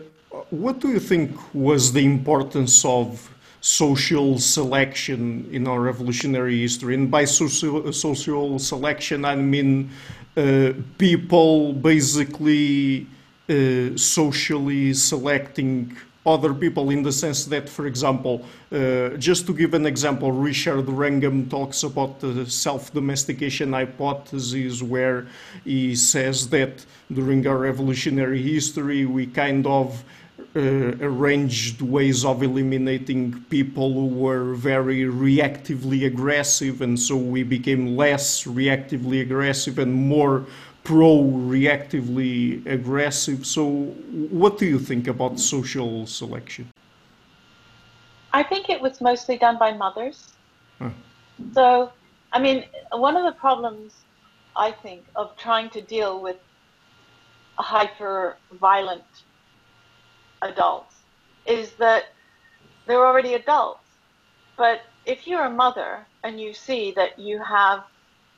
[0.51, 3.31] what do you think was the importance of
[3.66, 6.94] social selection in our evolutionary history?
[6.94, 9.90] And by social, social selection, I mean
[10.36, 13.09] uh, people basically
[13.48, 19.74] uh, socially selecting other people in the sense that, for example, uh, just to give
[19.74, 25.26] an example, Richard Wrangham talks about the self-domestication hypothesis where
[25.64, 30.05] he says that during our evolutionary history we kind of
[30.54, 37.96] Uh, arranged ways of eliminating people who were very reactively aggressive and so we became
[37.96, 40.44] less reactively aggressive and more
[40.84, 43.46] pro-reactively aggressive.
[43.46, 43.64] So,
[44.30, 46.70] what do you think about social selection?
[48.32, 50.34] I think it was mostly done by mothers.
[50.78, 50.90] Huh.
[51.54, 51.92] So,
[52.32, 53.94] I mean, one of the problems
[54.54, 56.36] I think of trying to deal with
[57.58, 59.04] hyper violent
[60.47, 60.94] adults
[61.47, 62.05] is that
[62.86, 63.81] they're already adults.
[64.56, 67.85] But if you're a mother and you see that you have,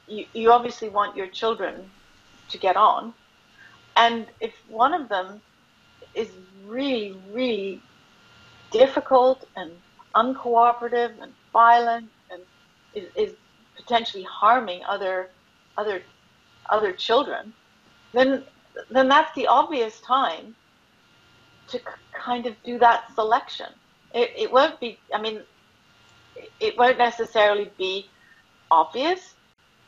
[0.06, 1.90] you, you obviously want your children
[2.51, 3.14] to get on.
[3.97, 5.40] And if one of them
[6.14, 6.28] is
[6.66, 7.80] really, really
[8.70, 9.70] difficult and
[10.14, 12.40] uncooperative and violent and
[12.94, 13.35] is, is
[13.76, 15.28] potentially harming other
[15.76, 16.02] other
[16.70, 17.52] other children,
[18.12, 18.43] then
[18.90, 20.55] then that's the obvious time
[21.69, 21.81] to
[22.12, 23.66] kind of do that selection.
[24.15, 24.99] It, it won't be.
[25.15, 25.43] I mean,
[26.61, 28.07] it won't necessarily be
[28.70, 29.35] obvious,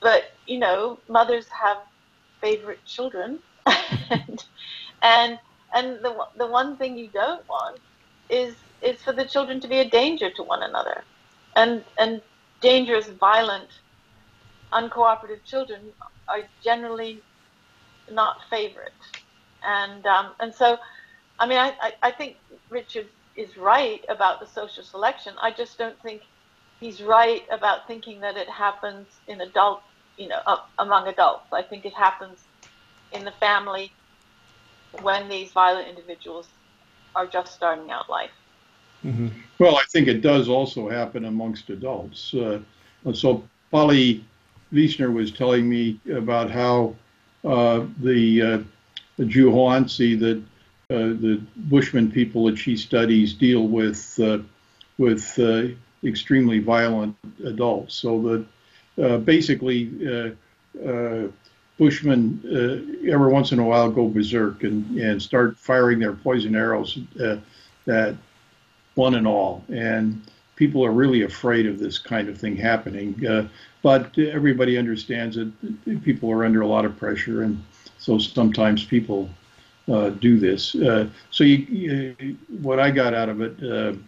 [0.00, 1.78] but you know, mothers have
[2.40, 3.38] favorite children,
[4.10, 4.44] and
[5.02, 5.38] and
[5.74, 7.78] and the the one thing you don't want
[8.28, 11.02] is is for the children to be a danger to one another,
[11.56, 12.20] and and
[12.60, 13.68] dangerous, violent,
[14.72, 15.80] uncooperative children
[16.28, 17.22] are generally
[18.10, 18.92] not favorite,
[19.64, 20.78] and um, and so,
[21.40, 22.36] I mean, I, I, I think
[22.68, 25.32] Richard is right about the social selection.
[25.40, 26.20] I just don't think
[26.80, 29.82] he's right about thinking that it happens in adult,
[30.18, 31.46] you know, uh, among adults.
[31.52, 32.38] I think it happens
[33.12, 33.90] in the family
[35.00, 36.46] when these violent individuals
[37.16, 38.30] are just starting out life.
[39.04, 39.28] Mm-hmm.
[39.58, 42.34] Well, I think it does also happen amongst adults.
[42.34, 42.60] Uh,
[43.14, 44.22] so Polly
[44.72, 46.94] Wiessner was telling me about how
[47.44, 48.58] uh, the, uh,
[49.16, 50.40] the Juhoansi, the uh,
[50.90, 54.38] the Bushman people that she studies deal with uh,
[54.98, 55.68] with uh,
[56.04, 57.94] extremely violent adults.
[57.94, 58.44] So
[58.96, 60.36] that basically
[61.80, 66.54] Bushmen uh, every once in a while go berserk and, and start firing their poison
[66.54, 67.38] arrows uh,
[67.90, 68.14] at
[68.96, 69.64] one and all.
[69.70, 70.20] And
[70.56, 73.26] people are really afraid of this kind of thing happening.
[73.26, 73.48] Uh,
[73.80, 75.50] but everybody understands that
[76.04, 77.64] people are under a lot of pressure, and
[77.98, 79.30] so sometimes people
[79.90, 80.74] uh, do this.
[80.74, 81.56] Uh, so you,
[82.18, 84.02] you, what I got out of it,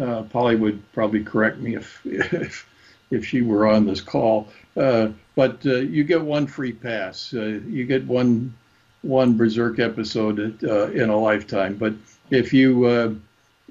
[0.00, 2.66] uh, Polly would probably correct me if, if
[3.10, 4.48] if she were on this call.
[4.76, 7.32] Uh, but uh, you get one free pass.
[7.34, 8.54] Uh, you get one
[9.02, 11.76] one Berserk episode uh, in a lifetime.
[11.76, 11.94] But
[12.30, 13.14] if you uh,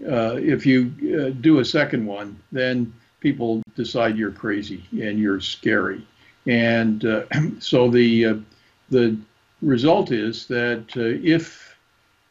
[0.10, 0.86] uh, if you
[1.32, 6.06] do a second one, then people decide you're crazy and you're scary.
[6.46, 7.02] And
[7.60, 8.42] so the
[8.90, 9.18] the
[9.62, 11.76] result is that if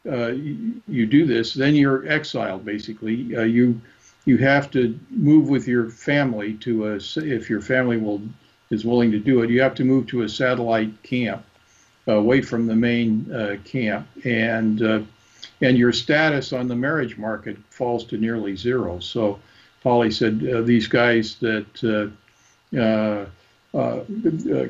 [0.05, 2.63] you do this, then you're exiled.
[2.63, 3.81] Basically, you
[4.27, 8.21] you have to move with your family to a if your family will
[8.69, 11.43] is willing to do it you have to move to a satellite camp
[12.07, 14.99] away from the main uh, camp and uh,
[15.61, 19.39] and your status on the marriage market falls to nearly zero so
[19.81, 22.11] Polly said uh, these guys that
[22.75, 23.25] uh, uh,
[23.73, 23.99] uh,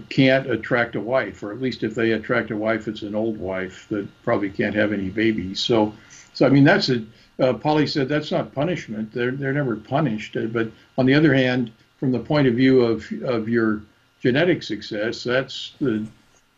[0.09, 3.37] can't attract a wife or at least if they attract a wife it's an old
[3.37, 5.93] wife that probably can't have any babies so
[6.33, 7.03] so I mean that's a
[7.39, 9.11] uh, Polly said that's not punishment.
[9.13, 10.35] They're they're never punished.
[10.35, 13.81] Uh, but on the other hand, from the point of view of of your
[14.21, 16.05] genetic success, that's the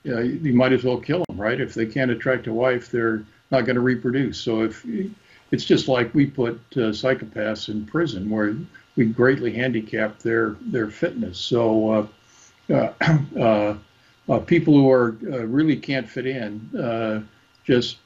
[0.03, 1.59] you, know, you might as well kill them, right?
[1.59, 4.39] If they can't attract a wife, they're not going to reproduce.
[4.39, 4.85] So if
[5.51, 8.55] it's just like we put uh, psychopaths in prison, where
[8.95, 11.37] we greatly handicap their their fitness.
[11.37, 12.07] So uh, uh, uh
[14.45, 15.11] people who are
[15.47, 17.27] really can't fit in
[17.65, 17.97] just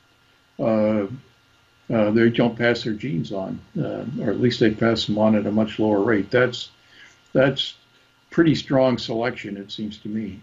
[1.90, 5.35] uh, they don't pass their genes on, uh, or at least they pass them on
[5.35, 6.31] at a much lower rate.
[6.31, 6.69] That's
[7.34, 7.76] that's
[8.30, 10.40] pretty strong selection, it seems to me.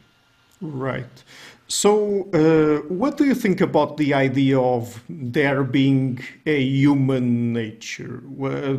[0.60, 1.24] Right.
[1.68, 8.22] So, uh, what do you think about the idea of there being a human nature?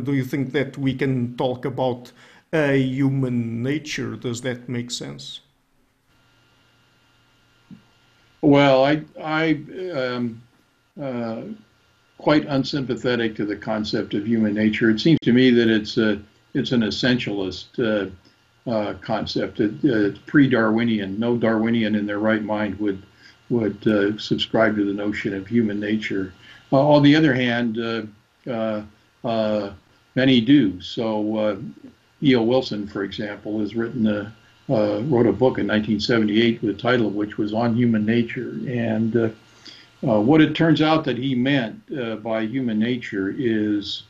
[0.04, 2.12] do you think that we can talk about
[2.52, 4.16] a human nature?
[4.16, 5.40] Does that make sense?
[8.42, 9.60] Well, I, I
[9.94, 10.42] um,
[11.00, 11.42] uh,
[12.18, 14.90] quite unsympathetic to the concept of human nature.
[14.90, 16.20] It seems to me that it's a
[16.54, 19.60] it's an essentialist uh, uh, concept.
[19.60, 21.18] It, uh, it's pre-Darwinian.
[21.18, 23.02] No Darwinian in their right mind would
[23.48, 26.32] would uh, subscribe to the notion of human nature.
[26.72, 27.78] Uh, on the other hand,
[28.48, 29.70] uh,
[30.14, 30.80] many do.
[30.80, 31.58] So
[32.22, 32.42] E.O.
[32.42, 34.32] Wilson, for example, has written a
[34.68, 39.34] wrote a book in 1978 the title of which was On Human Nature and
[40.06, 44.02] uh, what it turns out that he meant uh, by human nature is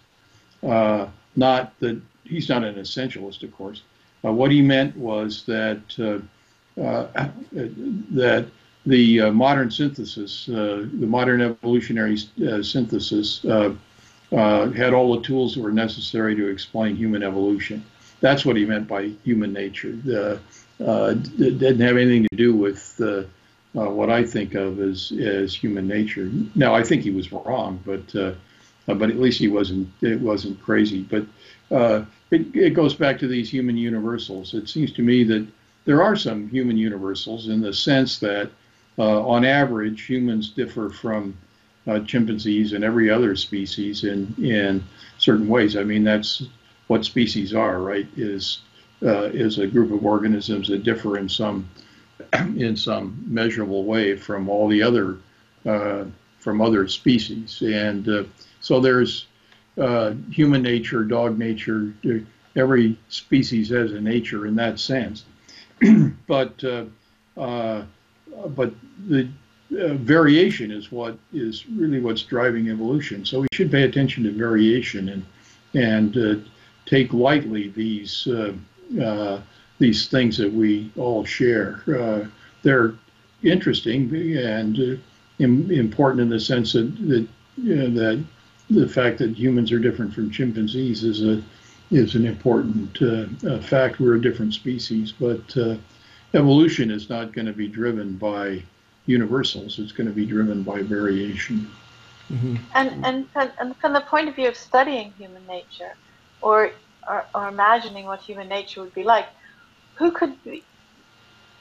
[0.63, 1.07] uh,
[1.37, 3.83] not that he's not an essentialist, of course.
[4.25, 8.47] Uh, what he meant was that uh, uh, that
[8.87, 16.49] the modern synthesis, the modern evolutionary synthesis, had all the tools that were necessary to
[16.49, 17.85] explain human evolution.
[18.23, 19.99] That's what he meant by human nature.
[20.05, 23.25] it didn't have anything to do with uh,
[23.91, 26.31] what I think of as as human nature.
[26.55, 28.33] Now, I think he was wrong, but uh,
[28.89, 31.03] uh, but at least he wasn't it wasn't crazy.
[31.03, 31.27] But
[31.71, 34.55] uh, it it goes back to these human universals.
[34.55, 35.47] It seems to me that
[35.85, 38.51] there are some human universals in the sense that,
[38.99, 41.37] uh, on average, humans differ from
[41.87, 44.85] uh, chimpanzees and every other species in in
[45.19, 45.77] certain ways.
[45.77, 46.43] I mean, that's
[46.89, 48.07] what species are, right?
[48.17, 48.61] Is
[49.01, 51.69] is a group of organisms that differ in some
[52.57, 55.19] in some measurable way from all the other
[55.67, 56.05] uh,
[56.39, 57.63] from other species.
[57.63, 58.25] And uh,
[58.61, 59.27] so there's
[59.79, 61.95] uh, human nature, dog nature,
[62.57, 65.25] every species has a nature in that sense.
[66.27, 66.85] but uh,
[67.37, 67.85] uh,
[68.49, 68.73] but
[69.09, 69.29] the
[69.79, 73.25] uh, variation is what is really what's driving evolution.
[73.25, 75.25] So we should pay attention to variation and
[75.75, 76.49] and uh,
[76.93, 78.53] take lightly these uh,
[79.03, 79.41] uh,
[79.79, 81.83] these things that we all share.
[81.89, 82.27] Uh,
[82.63, 82.95] they're
[83.43, 85.01] interesting and
[85.39, 88.25] Im- important in the sense that that, you know, that
[88.69, 91.43] the fact that humans are different from chimpanzees is a
[91.91, 92.99] is an important
[93.65, 93.99] fact.
[93.99, 95.57] We're a different species, but
[96.35, 98.63] evolution is not going to be driven by
[99.07, 99.79] universals.
[99.79, 101.71] It's going to be driven by variation.
[102.31, 102.57] Mm-hmm.
[102.75, 103.27] And, and,
[103.61, 105.95] and from the point of view of studying human nature,
[106.43, 106.73] or,
[107.09, 109.27] or, or imagining what human nature would be like,
[109.95, 110.63] who could be?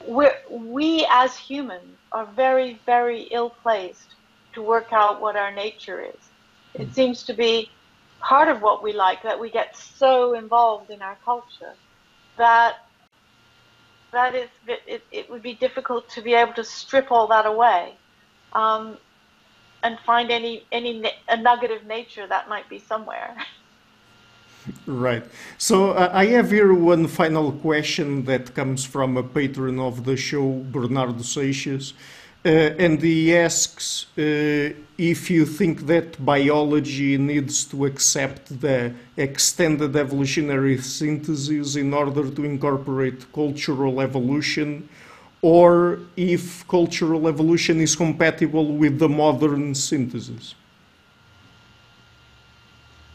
[0.06, 4.14] We're, we as humans are very, very ill placed
[4.54, 6.20] to work out what our nature is.
[6.74, 6.94] It mm.
[6.94, 7.70] seems to be
[8.20, 11.74] part of what we like that we get so involved in our culture
[12.36, 12.76] that
[14.12, 14.48] that is
[14.86, 17.94] it, it would be difficult to be able to strip all that away
[18.52, 18.96] um,
[19.82, 23.36] and find any any a nugget of nature that might be somewhere
[24.86, 25.24] right
[25.58, 30.16] so uh, i have here one final question that comes from a patron of the
[30.16, 31.92] show bernardo seixas
[32.44, 39.94] uh, and he asks uh, if you think that biology needs to accept the extended
[39.94, 44.88] evolutionary synthesis in order to incorporate cultural evolution,
[45.40, 50.56] or if cultural evolution is compatible with the modern synthesis.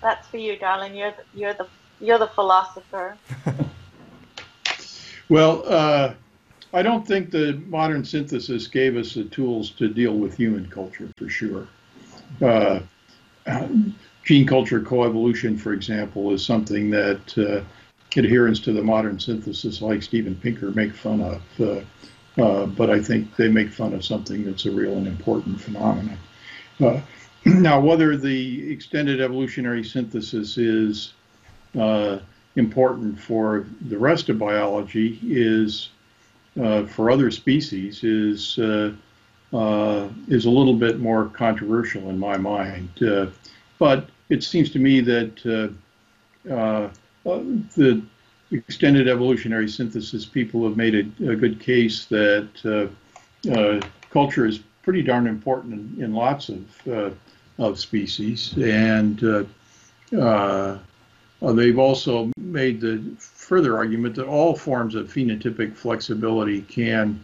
[0.02, 0.96] That's for you, darling.
[0.96, 1.68] You're the, you're the,
[2.00, 3.18] you're the philosopher.
[5.30, 6.14] well, uh,
[6.74, 11.10] I don't think the modern synthesis gave us the tools to deal with human culture
[11.18, 11.68] for sure.
[12.42, 12.82] Uh,
[14.24, 17.64] gene culture coevolution, for example, is something that uh,
[18.18, 21.42] adherents to the modern synthesis, like Steven Pinker, make fun of.
[21.60, 21.82] Uh,
[22.40, 26.20] uh but I think they make fun of something that's a real and important phenomenon.
[26.80, 27.02] Uh,
[27.62, 31.14] now, whether the extended evolutionary synthesis is
[31.80, 32.20] uh,
[32.56, 35.90] important for the rest of biology is
[36.62, 38.92] uh, for other species is uh,
[39.54, 42.90] uh, is a little bit more controversial in my mind.
[43.02, 43.28] Uh,
[43.80, 45.74] but it seems to me that
[46.50, 46.90] uh,
[47.24, 48.02] the
[48.52, 52.90] extended evolutionary synthesis people have made a, a good case that
[54.10, 57.16] culture is pretty darn important in, in lots of
[57.58, 59.24] of species and.
[60.14, 60.78] Uh,
[61.54, 67.24] they've also made the further argument that all forms of phenotypic flexibility can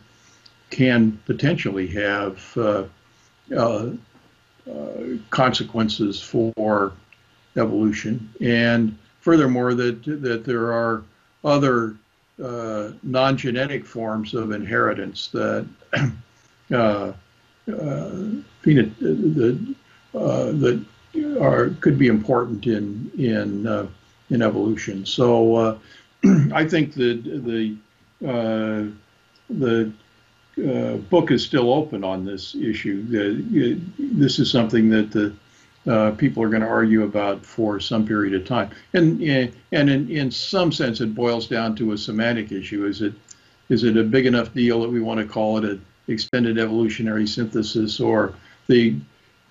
[0.70, 2.84] can potentially have uh,
[3.56, 3.90] uh,
[4.70, 4.94] uh,
[5.30, 6.94] consequences for
[7.58, 11.04] evolution, and furthermore that that there are
[11.44, 11.96] other
[12.44, 15.68] uh, non-genetic forms of inheritance that
[16.72, 17.12] uh,
[17.72, 18.22] uh,
[20.14, 23.90] that that are could be important in in
[24.30, 25.06] in evolution.
[25.06, 25.78] So uh,
[26.54, 27.76] I think the
[28.26, 28.86] uh,
[29.50, 29.92] the
[30.58, 33.06] uh, book is still open on this issue.
[33.10, 35.34] Uh, this is something that the
[35.92, 40.10] uh, people are going to argue about for some period of time, and and in,
[40.10, 42.86] in some sense, it boils down to a semantic issue.
[42.86, 43.14] Is it
[43.70, 47.28] is it a big enough deal that we want to call it an extended evolutionary
[47.28, 48.34] synthesis, or
[48.68, 48.96] the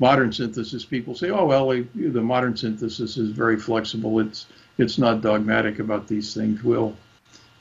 [0.02, 4.18] modern synthesis people say, oh well, the modern synthesis is very flexible.
[4.18, 4.46] It's
[4.76, 6.64] it's not dogmatic about these things.
[6.64, 6.96] We'll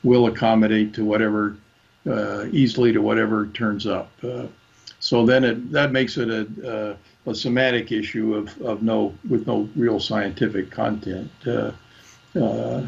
[0.02, 1.56] will accommodate to whatever
[2.04, 4.10] uh, easily to whatever turns up.
[4.24, 4.48] Uh,
[4.98, 6.96] so then it that makes it a,
[7.26, 11.30] a, a, semantic issue of, of no with no real scientific content.
[11.46, 11.70] Uh,
[12.34, 12.84] uh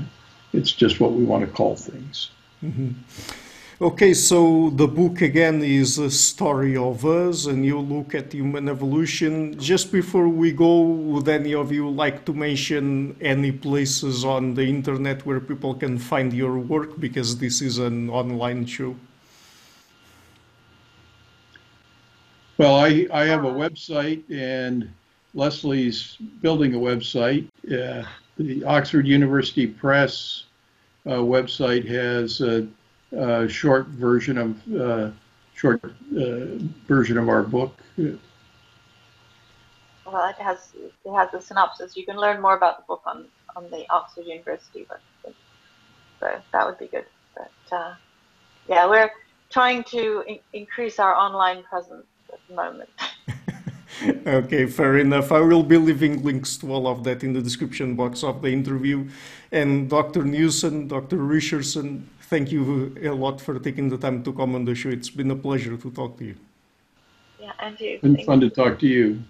[0.53, 2.31] it's just what we want to call things.
[2.61, 2.91] Mm-hmm.
[3.81, 8.69] Okay, so the book again is a story of us, and you look at human
[8.69, 9.59] evolution.
[9.59, 14.63] Just before we go, would any of you like to mention any places on the
[14.63, 17.01] internet where people can find your work?
[17.01, 18.95] Because this is an online show.
[22.59, 24.89] Well, I, I have a website, and
[25.35, 27.49] Lesley's building a website.
[27.67, 28.07] Uh,
[28.37, 30.45] the Oxford University Press
[31.07, 32.67] uh, website has uh,
[33.19, 35.11] uh, short version of uh,
[35.55, 35.91] short uh,
[36.87, 37.79] version of our book.
[40.07, 41.97] Well, it has it has a synopsis.
[41.97, 43.27] You can learn more about the book on
[43.57, 45.35] on the Oxford University website.
[46.21, 47.07] So that would be good.
[47.37, 47.95] But uh,
[48.69, 49.11] yeah, we're
[49.51, 52.91] trying to in- increase our online presence at the moment.
[54.27, 55.31] okay, fair enough.
[55.33, 58.49] I will be leaving links to all of that in the description box of the
[58.49, 59.09] interview.
[59.53, 60.25] And Dr.
[60.25, 61.19] Newson, Dr.
[61.19, 64.89] Richerson, thank you a lot for taking the time to come on the show.
[64.89, 66.37] It's been a pleasure to talk to you.
[67.41, 67.99] Yeah, and you.
[68.01, 69.23] Been fun to talk to you.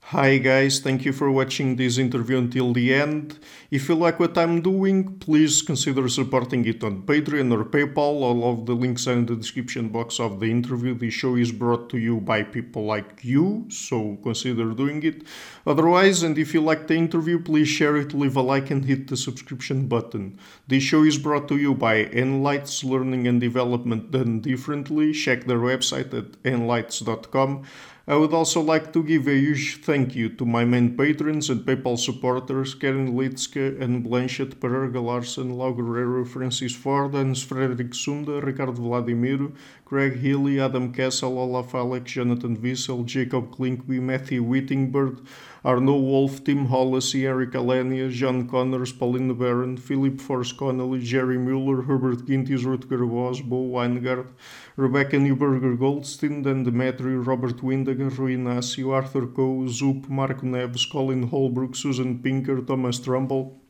[0.00, 3.38] Hi guys, thank you for watching this interview until the end.
[3.70, 8.22] If you like what I'm doing, please consider supporting it on Patreon or PayPal.
[8.22, 10.94] All of the links are in the description box of the interview.
[10.94, 15.24] The show is brought to you by people like you, so consider doing it.
[15.66, 19.08] Otherwise, and if you like the interview, please share it, leave a like, and hit
[19.08, 20.38] the subscription button.
[20.68, 25.12] This show is brought to you by Enlites Learning and Development Done Differently.
[25.12, 27.66] Check their website at enlites.com.
[28.08, 31.60] I would also like to give a huge thank you to my main patrons and
[31.60, 38.40] PayPal supporters Karen Litske and Blanchett Pereira Larsen, Lau Guerrero, Francis Ford, Hans Frederick Sunda,
[38.40, 39.52] Ricardo Vladimiro,
[39.84, 45.26] Craig Healy, Adam Kessel, Olaf Alex, Jonathan Wiesel, Jacob Klinkby, Matthew Whittingbird,
[45.64, 51.82] Arno Wolf, Tim Hollacy, Eric Alenia, John Connors, Pauline Barron, Philip Force Connolly, Jerry Mueller,
[51.82, 54.28] Herbert Gintis, Rutger Voss, Bo Weingart,
[54.76, 61.24] Rebecca Newberger Goldstein, Dan Demetri, Robert Windager, Rui Inácio, Arthur Coe, Zup, Marco Neves, Colin
[61.24, 63.60] Holbrook, Susan Pinker, Thomas Trumbull,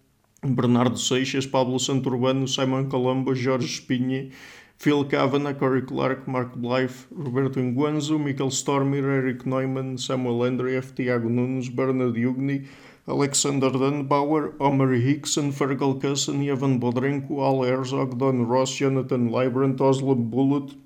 [0.42, 4.32] Bernardo Seixas, Pablo Santurbano, Simon Colombo, Jorge Spinhe,
[4.78, 11.28] Phil Kavanagh, Corey Clark, Mark Blythe, Roberto Inguanzo, Michael Stormir, Eric Neumann, Samuel Andreev, Tiago
[11.28, 12.64] Nunes, Bernard Yugni,
[13.08, 20.14] Alexander Dunbauer, Omer Hickson, Fergal Cusson, Evan Bodrenko, Al Herzog, Don Ross, Jonathan Librant, Oslo
[20.14, 20.76] Bullet,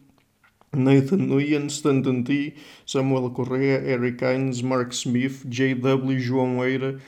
[0.72, 2.54] Nathan Nguyen, Stanton T,
[2.86, 6.18] Samuel Correa, Eric Hines, Mark Smith, J.W.
[6.18, 6.98] João Eira,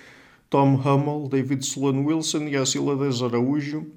[0.51, 3.90] Tom Hummel, David Sloan Wilson, Yacila Dez Araújo,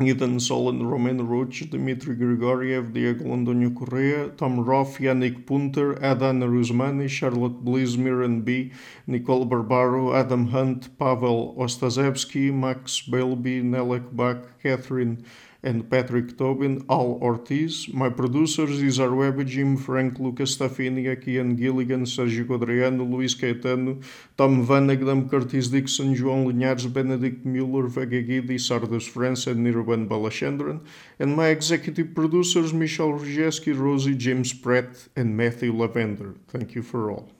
[0.00, 7.08] Ethan Solon, Roman Roach, Dmitry Grigoriev, Diego Londonio Correa, Tom Roth, Yannick Punter, Adana Rusmani,
[7.08, 8.72] Charlotte Bliss, Miran B,
[9.06, 15.24] Nicole Barbaro, Adam Hunt, Pavel Ostazewski, Max Belby, Nelek Bach, Catherine
[15.62, 17.88] and Patrick Tobin, Al Ortiz.
[17.92, 24.02] My producers is Web, Jim Frank, Lucas Stafinia, Kian Gilligan, Sergio Adriano, Luís Caetano,
[24.36, 30.80] Tom Vanagdam, Curtis Dixon, João Linhares, Benedict Mueller, Vega Guidi, Sardus France, and Nirvan Balachandran.
[31.18, 36.34] And my executive producers, Michelle Rzeski, Rosie, James Pratt, and Matthew Lavender.
[36.48, 37.30] Thank you for all.